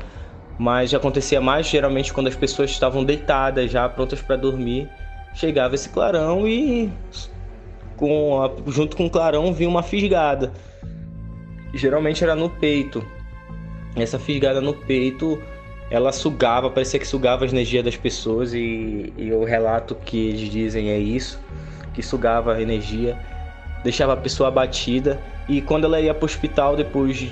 mas 0.61 0.93
acontecia 0.93 1.41
mais 1.41 1.65
geralmente 1.65 2.13
quando 2.13 2.27
as 2.27 2.35
pessoas 2.35 2.69
estavam 2.69 3.03
deitadas 3.03 3.71
já 3.71 3.89
prontas 3.89 4.21
para 4.21 4.35
dormir 4.35 4.87
chegava 5.33 5.73
esse 5.73 5.89
clarão 5.89 6.47
e 6.47 6.91
com 7.97 8.43
a, 8.43 8.51
junto 8.69 8.95
com 8.95 9.07
o 9.07 9.09
clarão 9.09 9.51
vinha 9.53 9.67
uma 9.67 9.81
fisgada. 9.81 10.51
Geralmente 11.73 12.23
era 12.23 12.35
no 12.35 12.47
peito. 12.47 13.03
Essa 13.95 14.19
fisgada 14.19 14.61
no 14.61 14.73
peito 14.73 15.41
ela 15.89 16.11
sugava 16.11 16.69
parecia 16.69 16.99
que 16.99 17.07
sugava 17.07 17.43
a 17.43 17.47
energia 17.47 17.81
das 17.81 17.97
pessoas 17.97 18.53
e, 18.53 19.11
e 19.17 19.33
o 19.33 19.43
relato 19.43 19.95
que 19.95 20.29
eles 20.29 20.47
dizem 20.47 20.89
é 20.89 20.99
isso 20.99 21.39
que 21.91 22.03
sugava 22.03 22.53
a 22.53 22.61
energia 22.61 23.17
deixava 23.83 24.13
a 24.13 24.17
pessoa 24.17 24.49
abatida. 24.49 25.19
E 25.49 25.59
quando 25.59 25.85
ela 25.85 25.99
ia 25.99 26.13
para 26.13 26.23
o 26.23 26.25
hospital 26.25 26.75
depois 26.75 27.17
de 27.17 27.27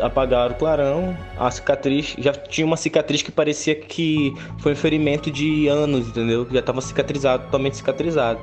apagaram 0.00 0.54
o 0.54 0.58
clarão, 0.58 1.16
a 1.38 1.50
cicatriz 1.50 2.14
já 2.18 2.32
tinha 2.32 2.66
uma 2.66 2.76
cicatriz 2.76 3.22
que 3.22 3.30
parecia 3.30 3.74
que 3.74 4.34
foi 4.58 4.72
um 4.72 4.76
ferimento 4.76 5.30
de 5.30 5.68
anos, 5.68 6.08
entendeu? 6.08 6.46
Já 6.50 6.60
estava 6.60 6.80
cicatrizado, 6.80 7.44
totalmente 7.44 7.76
cicatrizado. 7.76 8.40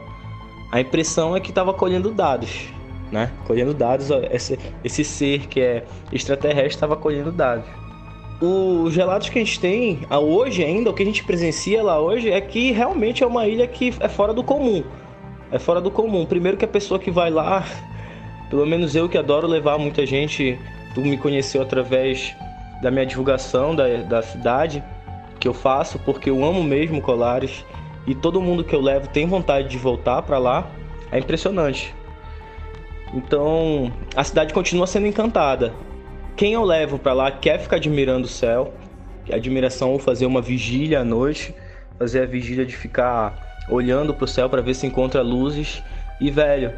A 0.71 0.79
impressão 0.79 1.35
é 1.35 1.39
que 1.39 1.49
estava 1.49 1.73
colhendo 1.73 2.11
dados, 2.11 2.67
né? 3.11 3.31
Colhendo 3.47 3.73
dados, 3.73 4.09
esse, 4.31 4.59
esse 4.83 5.03
ser 5.03 5.47
que 5.47 5.59
é 5.59 5.83
extraterrestre 6.11 6.75
estava 6.75 6.95
colhendo 6.95 7.31
dados. 7.31 7.65
Os 8.41 8.95
relatos 8.95 9.29
que 9.29 9.39
a 9.39 9.43
gente 9.43 9.59
tem 9.59 9.99
hoje 10.11 10.63
ainda, 10.63 10.89
o 10.89 10.93
que 10.93 11.03
a 11.03 11.05
gente 11.05 11.23
presencia 11.23 11.83
lá 11.83 11.99
hoje 11.99 12.31
é 12.31 12.39
que 12.39 12.71
realmente 12.71 13.23
é 13.23 13.27
uma 13.27 13.47
ilha 13.47 13.67
que 13.67 13.93
é 13.99 14.07
fora 14.07 14.33
do 14.33 14.43
comum. 14.43 14.83
É 15.51 15.59
fora 15.59 15.81
do 15.81 15.91
comum. 15.91 16.25
Primeiro 16.25 16.55
que 16.55 16.63
a 16.63 16.67
pessoa 16.67 16.99
que 16.99 17.11
vai 17.11 17.29
lá, 17.29 17.65
pelo 18.49 18.65
menos 18.65 18.95
eu 18.95 19.09
que 19.09 19.17
adoro 19.17 19.47
levar 19.47 19.77
muita 19.77 20.05
gente 20.05 20.57
Tu 20.99 21.05
me 21.05 21.17
conheceu 21.17 21.61
através 21.61 22.35
da 22.81 22.91
minha 22.91 23.05
divulgação 23.05 23.73
da, 23.73 23.87
da 24.03 24.21
cidade 24.21 24.83
que 25.39 25.47
eu 25.47 25.53
faço, 25.53 25.97
porque 25.99 26.29
eu 26.29 26.43
amo 26.43 26.61
mesmo 26.61 27.01
Colares 27.01 27.63
e 28.05 28.13
todo 28.13 28.41
mundo 28.41 28.65
que 28.65 28.75
eu 28.75 28.81
levo 28.81 29.07
tem 29.07 29.25
vontade 29.25 29.69
de 29.69 29.77
voltar 29.77 30.21
para 30.23 30.37
lá. 30.37 30.69
É 31.09 31.17
impressionante. 31.17 31.95
Então, 33.13 33.93
a 34.13 34.25
cidade 34.25 34.53
continua 34.53 34.85
sendo 34.85 35.07
encantada. 35.07 35.73
Quem 36.35 36.51
eu 36.51 36.65
levo 36.65 36.99
para 36.99 37.13
lá 37.13 37.31
quer 37.31 37.59
ficar 37.59 37.77
admirando 37.77 38.25
o 38.25 38.29
céu, 38.29 38.73
admiração 39.31 39.93
ou 39.93 39.99
fazer 39.99 40.25
uma 40.25 40.41
vigília 40.41 40.99
à 40.99 41.05
noite, 41.05 41.55
fazer 41.97 42.23
a 42.23 42.25
vigília 42.25 42.65
de 42.65 42.75
ficar 42.75 43.63
olhando 43.69 44.13
para 44.13 44.25
o 44.25 44.27
céu 44.27 44.49
para 44.49 44.61
ver 44.61 44.73
se 44.73 44.85
encontra 44.85 45.21
luzes. 45.21 45.81
E 46.19 46.29
velho, 46.29 46.73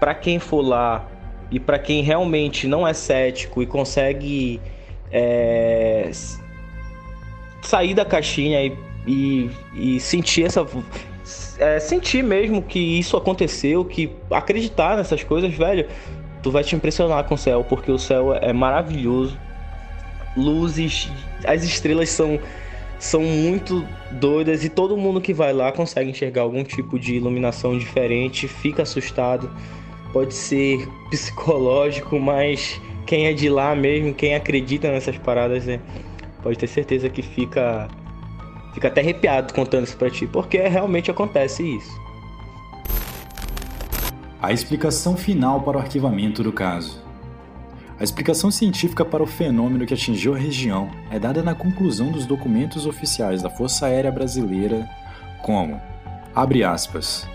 para 0.00 0.16
quem 0.16 0.40
for 0.40 0.62
lá 0.62 1.06
e 1.50 1.58
para 1.58 1.78
quem 1.78 2.02
realmente 2.02 2.68
não 2.68 2.86
é 2.86 2.94
cético 2.94 3.62
e 3.62 3.66
consegue 3.66 4.60
é, 5.10 6.10
sair 7.62 7.94
da 7.94 8.04
caixinha 8.04 8.62
e, 8.64 8.76
e, 9.06 9.50
e 9.74 10.00
sentir 10.00 10.44
essa. 10.44 10.66
É, 11.58 11.78
sentir 11.78 12.22
mesmo 12.22 12.62
que 12.62 12.78
isso 12.78 13.16
aconteceu, 13.16 13.84
que 13.84 14.10
acreditar 14.30 14.96
nessas 14.96 15.22
coisas, 15.22 15.52
velho, 15.52 15.86
tu 16.42 16.50
vai 16.50 16.64
te 16.64 16.74
impressionar 16.74 17.24
com 17.24 17.34
o 17.34 17.38
céu, 17.38 17.64
porque 17.68 17.90
o 17.90 17.98
céu 17.98 18.34
é 18.34 18.52
maravilhoso. 18.52 19.38
Luzes, 20.36 21.10
as 21.44 21.64
estrelas 21.64 22.08
são 22.10 22.38
são 22.98 23.22
muito 23.22 23.86
doidas 24.10 24.62
e 24.62 24.68
todo 24.68 24.94
mundo 24.94 25.22
que 25.22 25.32
vai 25.32 25.54
lá 25.54 25.72
consegue 25.72 26.10
enxergar 26.10 26.42
algum 26.42 26.62
tipo 26.62 26.98
de 26.98 27.14
iluminação 27.14 27.76
diferente, 27.78 28.46
fica 28.46 28.82
assustado 28.82 29.50
pode 30.12 30.34
ser 30.34 30.88
psicológico, 31.10 32.18
mas 32.18 32.80
quem 33.06 33.26
é 33.26 33.32
de 33.32 33.48
lá 33.48 33.74
mesmo, 33.74 34.14
quem 34.14 34.34
acredita 34.34 34.90
nessas 34.90 35.16
paradas, 35.18 35.66
né, 35.66 35.80
pode 36.42 36.58
ter 36.58 36.66
certeza 36.66 37.08
que 37.08 37.22
fica 37.22 37.88
fica 38.74 38.88
até 38.88 39.00
arrepiado 39.00 39.52
contando 39.52 39.84
isso 39.84 39.96
para 39.96 40.10
ti, 40.10 40.26
porque 40.26 40.58
realmente 40.58 41.10
acontece 41.10 41.62
isso. 41.62 42.00
A 44.40 44.52
explicação 44.52 45.16
final 45.16 45.60
para 45.62 45.76
o 45.76 45.80
arquivamento 45.80 46.42
do 46.42 46.52
caso. 46.52 47.02
A 47.98 48.04
explicação 48.04 48.50
científica 48.50 49.04
para 49.04 49.22
o 49.22 49.26
fenômeno 49.26 49.84
que 49.84 49.92
atingiu 49.92 50.34
a 50.34 50.38
região 50.38 50.90
é 51.10 51.18
dada 51.18 51.42
na 51.42 51.54
conclusão 51.54 52.10
dos 52.10 52.24
documentos 52.24 52.86
oficiais 52.86 53.42
da 53.42 53.50
Força 53.50 53.86
Aérea 53.86 54.10
Brasileira 54.10 54.88
como, 55.42 55.78
abre 56.34 56.64
aspas, 56.64 57.28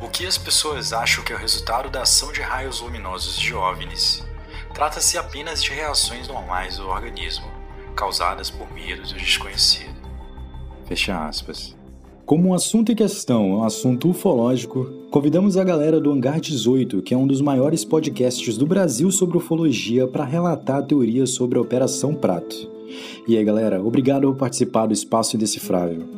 o 0.00 0.08
que 0.08 0.26
as 0.26 0.38
pessoas 0.38 0.92
acham 0.92 1.24
que 1.24 1.32
é 1.32 1.36
o 1.36 1.38
resultado 1.38 1.90
da 1.90 2.02
ação 2.02 2.32
de 2.32 2.40
raios 2.40 2.80
luminosos 2.80 3.36
de 3.36 3.54
OVNIs 3.54 4.28
trata-se 4.78 5.18
apenas 5.18 5.60
de 5.60 5.72
reações 5.72 6.28
normais 6.28 6.76
do 6.76 6.86
organismo, 6.86 7.46
causadas 7.96 8.48
por 8.48 8.72
medo 8.72 9.02
do 9.02 9.14
desconhecido. 9.14 9.96
Fecha 10.86 11.26
aspas. 11.26 11.76
Como 12.24 12.50
um 12.50 12.54
assunto 12.54 12.92
em 12.92 12.94
questão 12.94 13.54
é 13.54 13.56
um 13.56 13.64
assunto 13.64 14.08
ufológico, 14.08 14.88
convidamos 15.10 15.56
a 15.56 15.64
galera 15.64 16.00
do 16.00 16.12
Hangar 16.12 16.40
18, 16.40 17.02
que 17.02 17.12
é 17.12 17.16
um 17.16 17.26
dos 17.26 17.40
maiores 17.40 17.84
podcasts 17.84 18.56
do 18.56 18.66
Brasil 18.66 19.10
sobre 19.10 19.36
ufologia, 19.36 20.06
para 20.06 20.24
relatar 20.24 20.84
teorias 20.84 21.30
sobre 21.30 21.58
a 21.58 21.62
Operação 21.62 22.14
Prato. 22.14 22.70
E 23.26 23.36
aí, 23.36 23.44
galera, 23.44 23.82
obrigado 23.82 24.28
por 24.28 24.36
participar 24.36 24.86
do 24.86 24.92
Espaço 24.92 25.34
Indecifrável. 25.34 26.17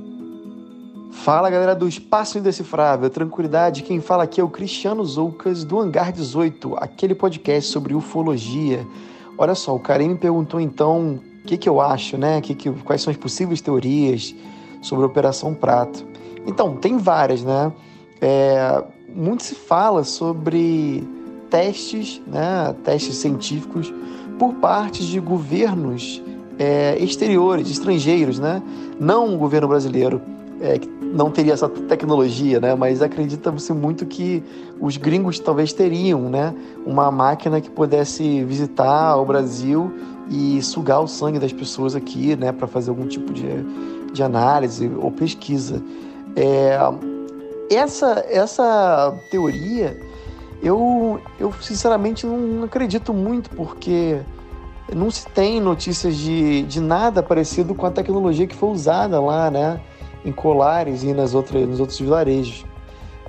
Fala, 1.24 1.50
galera 1.50 1.74
do 1.74 1.86
Espaço 1.86 2.38
Indecifrável, 2.38 3.10
tranquilidade. 3.10 3.82
Quem 3.82 4.00
fala 4.00 4.24
aqui 4.24 4.40
é 4.40 4.44
o 4.44 4.48
Cristiano 4.48 5.04
Zoucas, 5.04 5.64
do 5.64 5.78
Hangar 5.78 6.12
18, 6.12 6.76
aquele 6.78 7.14
podcast 7.14 7.70
sobre 7.70 7.92
ufologia. 7.94 8.86
Olha 9.36 9.54
só, 9.54 9.76
o 9.76 9.78
Karim 9.78 10.08
me 10.08 10.14
perguntou 10.16 10.58
então 10.58 11.20
o 11.44 11.46
que, 11.46 11.58
que 11.58 11.68
eu 11.68 11.78
acho, 11.78 12.16
né? 12.16 12.40
Que, 12.40 12.54
que, 12.54 12.70
quais 12.70 13.02
são 13.02 13.10
as 13.10 13.18
possíveis 13.18 13.60
teorias 13.60 14.34
sobre 14.80 15.04
a 15.04 15.08
Operação 15.08 15.52
Prato. 15.52 16.06
Então, 16.46 16.76
tem 16.76 16.96
várias, 16.96 17.42
né? 17.42 17.70
É, 18.18 18.82
muito 19.14 19.42
se 19.42 19.54
fala 19.54 20.04
sobre 20.04 21.06
testes, 21.50 22.18
né, 22.26 22.74
testes 22.82 23.16
científicos 23.16 23.92
por 24.38 24.54
parte 24.54 25.04
de 25.04 25.20
governos 25.20 26.22
é, 26.58 26.96
exteriores, 26.98 27.70
estrangeiros, 27.70 28.38
né? 28.38 28.62
Não 28.98 29.34
o 29.34 29.36
governo 29.36 29.68
brasileiro, 29.68 30.22
é, 30.60 30.78
que 30.78 30.88
não 30.88 31.30
teria 31.30 31.52
essa 31.52 31.68
tecnologia, 31.68 32.60
né? 32.60 32.74
Mas 32.74 33.02
acredita-se 33.02 33.72
muito 33.72 34.06
que 34.06 34.42
os 34.80 34.96
gringos 34.96 35.38
talvez 35.38 35.72
teriam, 35.72 36.28
né? 36.28 36.54
Uma 36.86 37.10
máquina 37.10 37.60
que 37.60 37.70
pudesse 37.70 38.44
visitar 38.44 39.16
o 39.16 39.24
Brasil 39.24 39.92
e 40.30 40.62
sugar 40.62 41.00
o 41.00 41.08
sangue 41.08 41.38
das 41.38 41.52
pessoas 41.52 41.96
aqui, 41.96 42.36
né? 42.36 42.52
Para 42.52 42.66
fazer 42.66 42.90
algum 42.90 43.06
tipo 43.06 43.32
de 43.32 43.64
de 44.12 44.22
análise 44.22 44.90
ou 45.00 45.10
pesquisa. 45.10 45.82
É, 46.36 46.78
essa, 47.70 48.24
essa 48.28 49.16
teoria 49.30 49.96
eu, 50.62 51.20
eu 51.38 51.52
sinceramente 51.60 52.26
não 52.26 52.64
acredito 52.64 53.14
muito, 53.14 53.50
porque 53.50 54.20
não 54.94 55.10
se 55.10 55.26
tem 55.28 55.60
notícias 55.60 56.16
de, 56.16 56.62
de 56.62 56.80
nada 56.80 57.22
parecido 57.22 57.74
com 57.74 57.86
a 57.86 57.90
tecnologia 57.90 58.46
que 58.46 58.54
foi 58.54 58.68
usada 58.70 59.20
lá, 59.20 59.50
né? 59.50 59.80
Em 60.24 60.32
Colares 60.32 61.02
e 61.02 61.12
nas 61.12 61.34
outras, 61.34 61.66
nos 61.68 61.80
outros 61.80 61.98
vilarejos. 61.98 62.64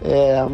É, 0.03 0.45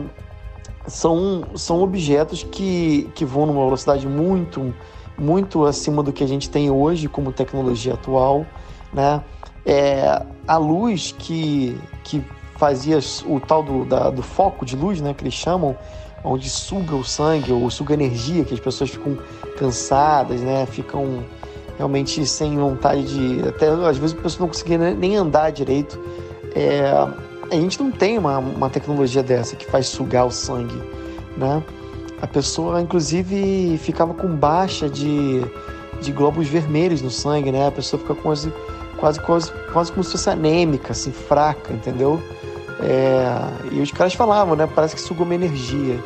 são, 0.87 1.45
são 1.55 1.81
objetos 1.81 2.43
que, 2.43 3.09
que 3.13 3.25
voam 3.25 3.47
numa 3.47 3.65
velocidade 3.65 4.07
muito, 4.07 4.73
muito 5.17 5.65
acima 5.65 6.01
do 6.01 6.13
que 6.13 6.23
a 6.23 6.27
gente 6.27 6.49
tem 6.49 6.69
hoje 6.71 7.07
como 7.07 7.31
tecnologia 7.31 7.93
atual, 7.93 8.45
né? 8.93 9.21
É, 9.65 10.25
a 10.47 10.57
luz 10.57 11.13
que, 11.17 11.77
que 12.03 12.23
fazia 12.55 12.99
o 13.25 13.39
tal 13.39 13.61
do, 13.61 13.83
da, 13.85 14.09
do 14.09 14.23
foco 14.23 14.65
de 14.65 14.75
luz, 14.75 15.01
né, 15.01 15.13
que 15.13 15.23
eles 15.23 15.33
chamam, 15.33 15.77
onde 16.23 16.49
suga 16.49 16.95
o 16.95 17.03
sangue 17.03 17.51
ou 17.51 17.69
suga 17.69 17.93
energia, 17.93 18.45
que 18.45 18.53
as 18.53 18.59
pessoas 18.59 18.89
ficam 18.89 19.17
cansadas, 19.57 20.41
né, 20.41 20.65
ficam 20.65 21.23
realmente 21.77 22.25
sem 22.25 22.57
vontade 22.57 23.03
de. 23.03 23.47
Até 23.47 23.67
às 23.67 23.97
vezes 23.97 24.17
a 24.17 24.21
pessoa 24.21 24.41
não 24.41 24.47
conseguia 24.47 24.77
nem 24.77 25.15
andar 25.15 25.51
direito. 25.51 25.99
É, 26.57 26.81
a 27.51 27.55
gente 27.55 27.79
não 27.79 27.91
tem 27.91 28.17
uma, 28.17 28.39
uma 28.39 28.67
tecnologia 28.67 29.21
dessa 29.21 29.55
que 29.55 29.65
faz 29.67 29.85
sugar 29.85 30.25
o 30.25 30.31
sangue, 30.31 30.81
né? 31.37 31.63
A 32.19 32.25
pessoa, 32.25 32.81
inclusive, 32.81 33.77
ficava 33.77 34.11
com 34.11 34.27
baixa 34.35 34.89
de, 34.89 35.41
de 36.01 36.11
glóbulos 36.11 36.47
vermelhos 36.47 36.99
no 36.99 37.11
sangue, 37.11 37.51
né? 37.51 37.67
A 37.67 37.71
pessoa 37.71 38.01
fica 38.01 38.13
as 38.13 38.47
quase, 38.97 39.21
quase, 39.21 39.51
quase 39.71 39.91
como 39.91 40.03
se 40.03 40.13
fosse 40.13 40.31
anêmica, 40.31 40.93
assim, 40.93 41.11
fraca, 41.11 41.71
entendeu? 41.71 42.19
É, 42.79 43.71
e 43.71 43.79
os 43.79 43.91
caras 43.91 44.15
falavam, 44.15 44.55
né? 44.55 44.67
Parece 44.73 44.95
que 44.95 45.01
sugou 45.01 45.23
uma 45.23 45.35
energia. 45.35 46.03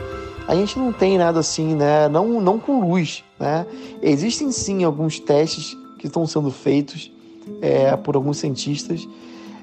A 0.49 0.53
gente 0.53 0.77
não 0.77 0.91
tem 0.91 1.17
nada 1.17 1.39
assim, 1.39 1.75
né? 1.75 2.09
Não, 2.09 2.41
não 2.41 2.59
com 2.59 2.81
luz, 2.81 3.23
né? 3.39 3.65
Existem 4.01 4.51
sim 4.51 4.83
alguns 4.83 5.17
testes 5.17 5.77
que 5.97 6.07
estão 6.07 6.27
sendo 6.27 6.51
feitos 6.51 7.09
é, 7.61 7.95
por 7.95 8.17
alguns 8.17 8.37
cientistas, 8.37 9.07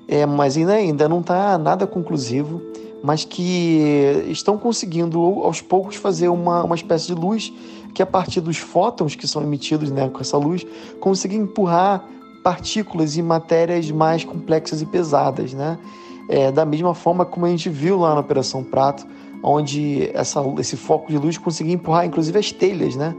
é, 0.08 0.24
mas 0.24 0.56
ainda, 0.56 0.72
ainda 0.72 1.08
não 1.08 1.20
está 1.20 1.58
nada 1.58 1.86
conclusivo, 1.86 2.62
mas 3.02 3.24
que 3.24 4.24
estão 4.28 4.56
conseguindo 4.56 5.20
aos 5.20 5.60
poucos 5.60 5.96
fazer 5.96 6.28
uma, 6.30 6.64
uma 6.64 6.74
espécie 6.74 7.08
de 7.08 7.14
luz 7.14 7.52
que 7.94 8.02
a 8.02 8.06
partir 8.06 8.40
dos 8.40 8.56
fótons 8.56 9.14
que 9.14 9.28
são 9.28 9.42
emitidos 9.42 9.90
né, 9.90 10.08
com 10.08 10.20
essa 10.20 10.36
luz, 10.36 10.66
conseguir 10.98 11.36
empurrar 11.36 12.04
partículas 12.42 13.16
e 13.16 13.22
matérias 13.22 13.90
mais 13.90 14.24
complexas 14.24 14.80
e 14.80 14.86
pesadas, 14.86 15.52
né? 15.52 15.78
É, 16.28 16.52
da 16.52 16.64
mesma 16.64 16.94
forma 16.94 17.24
como 17.24 17.46
a 17.46 17.48
gente 17.48 17.68
viu 17.68 17.98
lá 17.98 18.14
na 18.14 18.20
Operação 18.20 18.62
Prato, 18.62 19.06
onde 19.42 20.10
essa, 20.14 20.40
esse 20.58 20.76
foco 20.76 21.10
de 21.10 21.18
luz 21.18 21.38
conseguia 21.38 21.74
empurrar 21.74 22.06
inclusive 22.06 22.38
as 22.38 22.52
telhas, 22.52 22.96
né? 22.96 23.14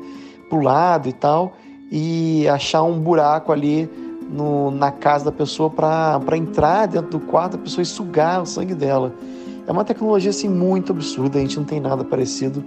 Para 0.47 0.57
o 0.57 0.61
lado 0.61 1.09
e 1.09 1.13
tal, 1.13 1.53
e 1.91 2.47
achar 2.47 2.83
um 2.83 2.99
buraco 2.99 3.51
ali 3.51 3.89
no, 4.29 4.71
na 4.71 4.91
casa 4.91 5.25
da 5.25 5.31
pessoa 5.31 5.69
para 5.69 6.37
entrar 6.37 6.87
dentro 6.87 7.09
do 7.09 7.19
quarto 7.19 7.57
da 7.57 7.63
pessoa 7.63 7.81
e 7.81 7.85
sugar 7.85 8.41
o 8.41 8.45
sangue 8.45 8.75
dela. 8.75 9.13
É 9.67 9.71
uma 9.71 9.83
tecnologia 9.83 10.29
assim 10.29 10.47
muito 10.47 10.91
absurda, 10.91 11.37
a 11.37 11.41
gente 11.41 11.57
não 11.57 11.65
tem 11.65 11.79
nada 11.79 12.03
parecido. 12.03 12.63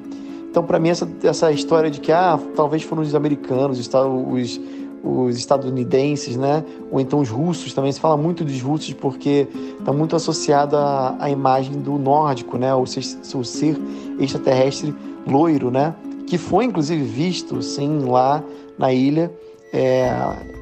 Então, 0.50 0.62
para 0.62 0.78
mim, 0.78 0.90
essa, 0.90 1.08
essa 1.22 1.50
história 1.50 1.90
de 1.90 2.00
que 2.00 2.12
ah, 2.12 2.38
talvez 2.54 2.82
foram 2.82 3.02
os 3.02 3.14
americanos, 3.14 3.78
os, 3.78 3.88
os 3.88 4.60
os 5.02 5.36
estadunidenses, 5.36 6.36
né? 6.36 6.64
Ou 6.90 7.00
então 7.00 7.18
os 7.18 7.28
russos 7.28 7.74
também. 7.74 7.90
Se 7.90 7.98
fala 7.98 8.16
muito 8.16 8.44
dos 8.44 8.60
russos 8.60 8.92
porque 8.92 9.48
está 9.78 9.92
muito 9.92 10.14
associado 10.14 10.76
à, 10.76 11.28
imagem 11.28 11.80
do 11.80 11.98
nórdico, 11.98 12.56
né? 12.56 12.72
O 12.74 12.86
ser, 12.86 13.02
o 13.34 13.44
ser 13.44 13.76
extraterrestre 14.20 14.94
loiro, 15.26 15.70
né? 15.70 15.94
Que 16.26 16.38
foi 16.38 16.64
inclusive 16.64 17.02
visto, 17.02 17.60
sim, 17.62 18.00
lá 18.04 18.42
na 18.78 18.92
ilha. 18.92 19.32
É, 19.72 20.12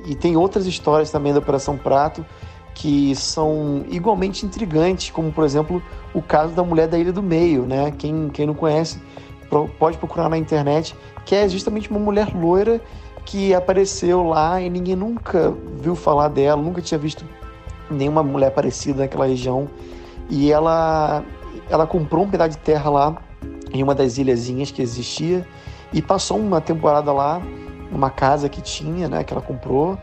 e 0.07 0.15
tem 0.15 0.37
outras 0.37 0.67
histórias 0.67 1.11
também 1.11 1.33
da 1.33 1.41
Operação 1.41 1.77
Prato 1.77 2.25
que 2.73 3.15
são 3.17 3.85
igualmente 3.91 4.47
intrigantes, 4.47 5.11
como 5.11 5.33
por 5.33 5.45
exemplo 5.45 5.83
o 6.15 6.23
caso 6.23 6.55
da 6.55 6.63
mulher 6.63 6.87
da 6.87 6.99
Ilha 6.99 7.13
do 7.13 7.23
Meio, 7.23 7.67
né? 7.67 7.91
Quem, 7.91 8.31
quem 8.31 8.47
não 8.47 8.55
conhece 8.55 9.03
pode 9.79 9.99
procurar 9.99 10.29
na 10.29 10.39
internet, 10.39 10.95
que 11.27 11.35
é 11.35 11.49
justamente 11.49 11.91
uma 11.91 11.99
mulher 11.99 12.35
loira 12.35 12.81
que 13.27 13.53
apareceu 13.53 14.23
lá 14.23 14.61
e 14.61 14.71
ninguém 14.71 14.97
nunca 14.97 15.53
viu 15.79 15.95
falar 15.95 16.29
dela, 16.29 16.63
nunca 16.63 16.81
tinha 16.81 16.99
visto 16.99 17.25
nenhuma 17.91 18.23
mulher 18.23 18.51
parecida 18.53 19.03
naquela 19.03 19.27
região. 19.27 19.69
E 20.29 20.51
ela, 20.51 21.25
ela 21.69 21.87
comprou 21.87 22.25
um 22.25 22.31
pedaço 22.31 22.51
de 22.51 22.59
terra 22.59 22.89
lá 22.89 23.17
em 23.73 23.83
uma 23.83 23.95
das 23.95 24.17
ilhazinhas 24.17 24.71
que 24.71 24.81
existia 24.81 25.47
e 25.93 26.01
passou 26.01 26.39
uma 26.39 26.61
temporada 26.61 27.13
lá 27.13 27.43
numa 27.91 28.11
casa 28.11 28.49
que 28.49 28.61
tinha, 28.61 29.09
né, 29.09 29.25
que 29.25 29.33
ela 29.33 29.43
comprou. 29.43 29.99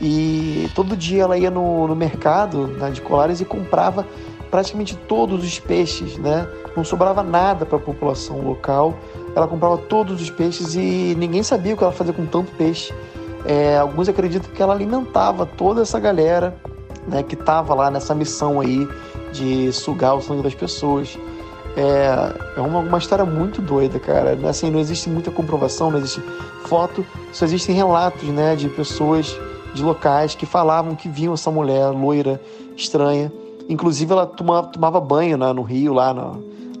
E 0.00 0.70
todo 0.74 0.96
dia 0.96 1.24
ela 1.24 1.36
ia 1.36 1.50
no, 1.50 1.88
no 1.88 1.96
mercado 1.96 2.68
né, 2.68 2.90
de 2.90 3.00
Colares 3.00 3.40
e 3.40 3.44
comprava 3.44 4.06
praticamente 4.50 4.96
todos 4.96 5.44
os 5.44 5.58
peixes, 5.58 6.16
né? 6.16 6.46
Não 6.76 6.84
sobrava 6.84 7.22
nada 7.22 7.66
para 7.66 7.76
a 7.76 7.80
população 7.80 8.40
local 8.40 8.94
ela 9.38 9.46
comprava 9.46 9.78
todos 9.78 10.20
os 10.20 10.30
peixes 10.30 10.74
e 10.74 11.14
ninguém 11.16 11.42
sabia 11.42 11.74
o 11.74 11.76
que 11.76 11.84
ela 11.84 11.92
fazia 11.92 12.12
com 12.12 12.26
tanto 12.26 12.50
peixe. 12.52 12.92
É, 13.44 13.78
alguns 13.78 14.08
acreditam 14.08 14.50
que 14.52 14.60
ela 14.60 14.74
alimentava 14.74 15.46
toda 15.46 15.82
essa 15.82 15.98
galera 15.98 16.56
né, 17.06 17.22
que 17.22 17.34
estava 17.34 17.74
lá 17.74 17.90
nessa 17.90 18.14
missão 18.14 18.60
aí 18.60 18.86
de 19.32 19.72
sugar 19.72 20.14
o 20.16 20.20
sangue 20.20 20.42
das 20.42 20.54
pessoas. 20.54 21.16
É, 21.78 22.58
é 22.58 22.60
uma, 22.60 22.80
uma 22.80 22.98
história 22.98 23.24
muito 23.24 23.62
doida, 23.62 24.00
cara. 24.00 24.36
Assim, 24.48 24.68
não 24.68 24.80
existe 24.80 25.08
muita 25.08 25.30
comprovação, 25.30 25.92
não 25.92 25.98
existe 25.98 26.20
foto, 26.64 27.06
só 27.32 27.44
existem 27.44 27.72
relatos 27.72 28.28
né, 28.30 28.56
de 28.56 28.68
pessoas 28.68 29.38
de 29.72 29.82
locais 29.84 30.34
que 30.34 30.44
falavam 30.44 30.96
que 30.96 31.08
viam 31.08 31.34
essa 31.34 31.52
mulher 31.52 31.86
loira, 31.90 32.40
estranha. 32.76 33.32
Inclusive, 33.68 34.10
ela 34.10 34.26
tomava, 34.26 34.66
tomava 34.66 35.00
banho 35.00 35.38
né, 35.38 35.52
no 35.52 35.62
rio, 35.62 35.92
lá 35.92 36.12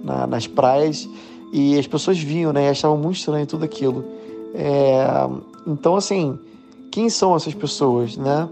na, 0.02 0.26
nas 0.26 0.48
praias, 0.48 1.08
e 1.52 1.78
as 1.78 1.86
pessoas 1.86 2.18
viam, 2.18 2.52
né? 2.52 2.66
E 2.66 2.68
achavam 2.68 2.96
muito 2.96 3.18
estranho 3.18 3.46
tudo 3.46 3.64
aquilo. 3.64 4.04
É, 4.52 5.06
então, 5.64 5.94
assim, 5.94 6.36
quem 6.90 7.08
são 7.08 7.36
essas 7.36 7.54
pessoas, 7.54 8.16
né? 8.16 8.48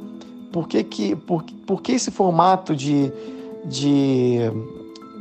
Por 0.53 0.69
que, 0.69 0.85
que, 0.85 1.17
por, 1.17 1.43
por 1.67 1.83
que 1.83 1.93
esse 1.93 2.13
formato 2.13 2.77
de, 2.77 3.13
de, 3.65 4.39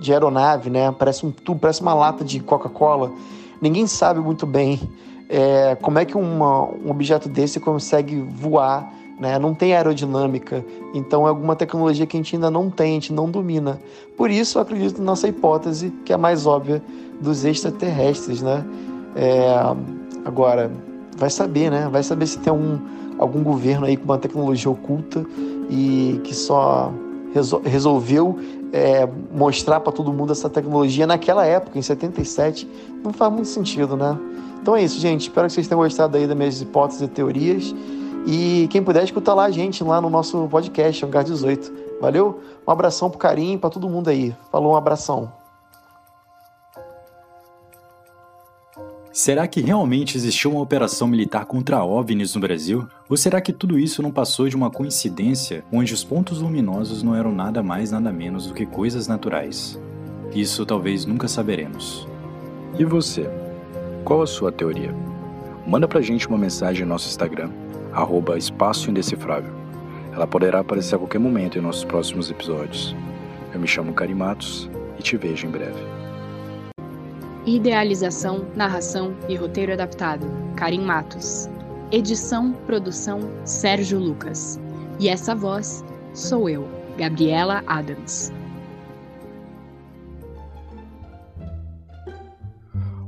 de 0.06 0.14
aeronave, 0.14 0.70
né? 0.70 0.92
Parece 0.92 1.26
um 1.26 1.32
tubo, 1.32 1.60
parece 1.60 1.82
uma 1.82 1.94
lata 1.94 2.24
de 2.24 2.40
Coca-Cola. 2.40 3.12
Ninguém 3.62 3.88
sabe 3.88 4.20
muito 4.20 4.46
bem 4.46 4.80
é, 5.28 5.76
como 5.82 5.98
é 6.00 6.06
que 6.06 6.16
uma, 6.16 6.64
um 6.64 6.90
objeto 6.90 7.28
desse 7.28 7.60
consegue 7.60 8.22
voar, 8.22 8.94
né? 9.20 9.40
Não 9.40 9.54
tem 9.54 9.74
aerodinâmica, 9.74 10.64
então 10.94 11.26
é 11.26 11.30
alguma 11.30 11.56
tecnologia 11.56 12.06
que 12.06 12.16
a 12.16 12.20
gente 12.20 12.36
ainda 12.36 12.52
não 12.52 12.70
tem, 12.70 12.92
a 12.92 12.94
gente 12.94 13.14
não 13.14 13.30
domina. 13.30 13.80
Por 14.16 14.30
isso, 14.30 14.58
eu 14.58 14.62
acredito 14.62 15.00
na 15.00 15.06
nossa 15.06 15.28
hipótese, 15.28 15.92
que 16.06 16.12
é 16.12 16.16
a 16.16 16.18
mais 16.18 16.46
óbvia, 16.46 16.82
dos 17.20 17.44
extraterrestres, 17.46 18.42
né? 18.42 18.64
É, 19.16 19.56
agora, 20.26 20.72
vai 21.18 21.30
saber, 21.30 21.72
né? 21.72 21.90
Vai 21.92 22.04
saber 22.04 22.28
se 22.28 22.38
tem 22.40 22.52
algum, 22.52 22.78
algum 23.18 23.44
governo 23.44 23.86
aí 23.86 23.98
com 23.98 24.06
uma 24.06 24.18
tecnologia 24.18 24.70
oculta 24.70 25.26
e 25.70 26.20
que 26.24 26.36
só 26.36 26.92
resol 27.34 27.62
resolveu 27.66 28.40
é, 28.76 29.08
mostrar 29.32 29.80
para 29.80 29.94
todo 29.94 30.12
mundo 30.12 30.34
essa 30.34 30.50
tecnologia 30.50 31.08
naquela 31.08 31.46
época, 31.46 31.80
em 31.80 31.82
77. 31.82 32.70
Não 33.02 33.14
faz 33.14 33.32
muito 33.32 33.48
sentido, 33.48 33.96
né? 33.96 34.20
Então 34.62 34.76
é 34.76 34.84
isso, 34.84 35.00
gente. 35.00 35.22
Espero 35.22 35.48
que 35.48 35.54
vocês 35.54 35.66
tenham 35.66 35.82
gostado 35.82 36.18
aí 36.18 36.28
das 36.28 36.36
minhas 36.36 36.62
hipóteses 36.62 37.04
e 37.04 37.08
teorias. 37.08 37.74
E 38.28 38.68
quem 38.70 38.84
puder 38.84 39.06
escutar 39.06 39.34
lá 39.34 39.46
a 39.46 39.52
gente 39.52 39.82
lá 39.82 40.02
no 40.02 40.10
nosso 40.10 40.50
podcast, 40.50 41.06
Hangar 41.06 41.24
18. 41.24 41.72
Valeu? 42.02 42.42
Um 42.68 42.72
abração 42.72 43.10
pro 43.10 43.18
carinho, 43.18 43.58
para 43.58 43.70
todo 43.70 43.88
mundo 43.88 44.10
aí. 44.10 44.36
Falou, 44.52 44.74
um 44.74 44.76
abração. 44.76 45.45
Será 49.16 49.48
que 49.48 49.62
realmente 49.62 50.18
existiu 50.18 50.52
uma 50.52 50.60
operação 50.60 51.08
militar 51.08 51.46
contra 51.46 51.82
OVNIs 51.82 52.36
no 52.36 52.42
Brasil? 52.42 52.86
Ou 53.08 53.16
será 53.16 53.40
que 53.40 53.54
tudo 53.54 53.80
isso 53.80 54.04
não 54.04 54.12
passou 54.12 54.50
de 54.50 54.58
uma 54.58 54.70
coincidência 54.70 55.64
onde 55.72 55.94
os 55.94 56.04
pontos 56.04 56.42
luminosos 56.42 57.02
não 57.02 57.16
eram 57.16 57.32
nada 57.32 57.64
mais 57.64 57.92
nada 57.92 58.12
menos 58.12 58.46
do 58.46 58.54
que 58.54 58.66
coisas 58.66 59.08
naturais? 59.08 59.80
Isso 60.34 60.66
talvez 60.66 61.06
nunca 61.06 61.30
saberemos. 61.30 62.06
E 62.78 62.84
você? 62.84 63.30
Qual 64.04 64.22
a 64.22 64.28
sua 64.28 64.52
teoria? 64.52 64.94
Manda 65.66 65.88
pra 65.88 66.02
gente 66.02 66.28
uma 66.28 66.38
mensagem 66.38 66.84
no 66.84 66.90
nosso 66.90 67.08
Instagram, 67.08 67.52
arroba 67.94 68.38
espaço 68.38 68.90
indecifrável. 68.90 69.54
Ela 70.12 70.28
poderá 70.28 70.60
aparecer 70.60 70.96
a 70.96 71.00
qualquer 71.00 71.20
momento 71.20 71.58
em 71.58 71.62
nossos 71.62 71.86
próximos 71.86 72.30
episódios. 72.30 72.94
Eu 73.54 73.62
me 73.62 73.66
chamo 73.66 73.94
Karimatos 73.94 74.70
e 75.00 75.02
te 75.02 75.16
vejo 75.16 75.48
em 75.48 75.52
breve. 75.52 76.05
Idealização, 77.46 78.48
narração 78.56 79.16
e 79.30 79.36
roteiro 79.36 79.72
adaptado: 79.72 80.26
Karim 80.56 80.82
Matos. 80.82 81.48
Edição, 81.92 82.52
produção: 82.66 83.20
Sérgio 83.46 84.00
Lucas. 84.00 84.60
E 85.00 85.08
essa 85.08 85.36
voz 85.36 85.86
sou 86.12 86.50
eu, 86.50 86.68
Gabriela 86.98 87.64
Adams. 87.68 88.34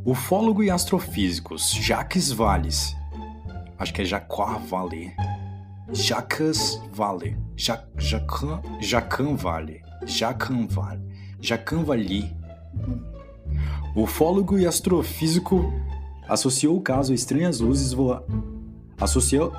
Ufólogo 0.06 0.62
e 0.62 0.70
astrofísico 0.70 1.58
Jacques 1.58 2.32
Valles. 2.32 2.96
Acho 3.80 3.92
que 3.92 4.04
é 4.04 4.06
Jacques 4.06 4.70
Vallée. 4.70 5.16
Jacques 5.92 6.80
Vallée. 6.94 7.36
Jacan, 7.56 8.62
Jacan 8.80 9.36
Valley. 9.36 9.82
Jacan 10.06 10.68
Valley. 10.68 11.02
Jacan 11.42 11.84
Valley. 11.84 12.36
O 13.98 14.04
ufólogo 14.04 14.60
e 14.60 14.68
astrofísico 14.68 15.74
associou 16.30 16.78
o 16.78 16.82
caso 16.82 17.14
a 17.14 17.16
estranhas 17.16 17.60
luzes 17.60 17.94
voar. 17.94 18.22
Associou, 19.02 19.52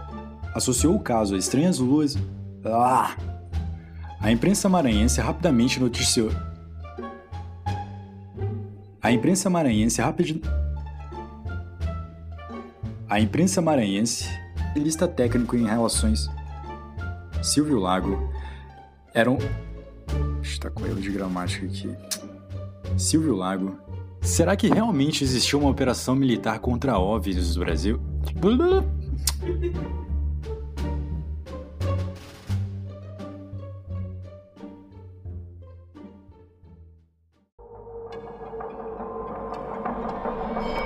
associou 0.54 0.94
o 0.94 1.00
caso 1.00 1.34
a 1.34 1.38
estranhas 1.38 1.80
luzes. 1.80 2.22
Ah! 2.64 3.16
A 4.20 4.30
imprensa 4.30 4.68
maranhense 4.68 5.20
rapidamente 5.20 5.80
noticiou. 5.80 6.30
A 9.02 9.10
imprensa 9.10 9.50
maranhense 9.50 10.00
rapidamente. 10.00 10.48
A 13.08 13.18
imprensa 13.18 13.60
maranhense, 13.60 14.28
lista 14.76 15.08
técnico 15.08 15.56
em 15.56 15.66
relações. 15.66 16.30
Silvio 17.42 17.80
Lago 17.80 18.30
era 19.12 19.28
um. 19.28 19.38
Está 20.40 20.70
com 20.70 20.86
erro 20.86 21.00
de 21.00 21.10
gramática 21.10 21.66
aqui. 21.66 21.92
Silvio 22.96 23.34
Lago 23.34 23.87
Será 24.28 24.54
que 24.54 24.68
realmente 24.68 25.24
existiu 25.24 25.58
uma 25.58 25.70
operação 25.70 26.14
militar 26.14 26.58
contra 26.60 26.98
OVNIs 26.98 27.56
no 27.56 27.64
Brasil? 27.64 28.00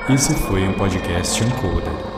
Esse 0.09 0.35
foi 0.35 0.69
um 0.69 0.75
podcast 0.75 1.43
Uncoder. 1.43 2.12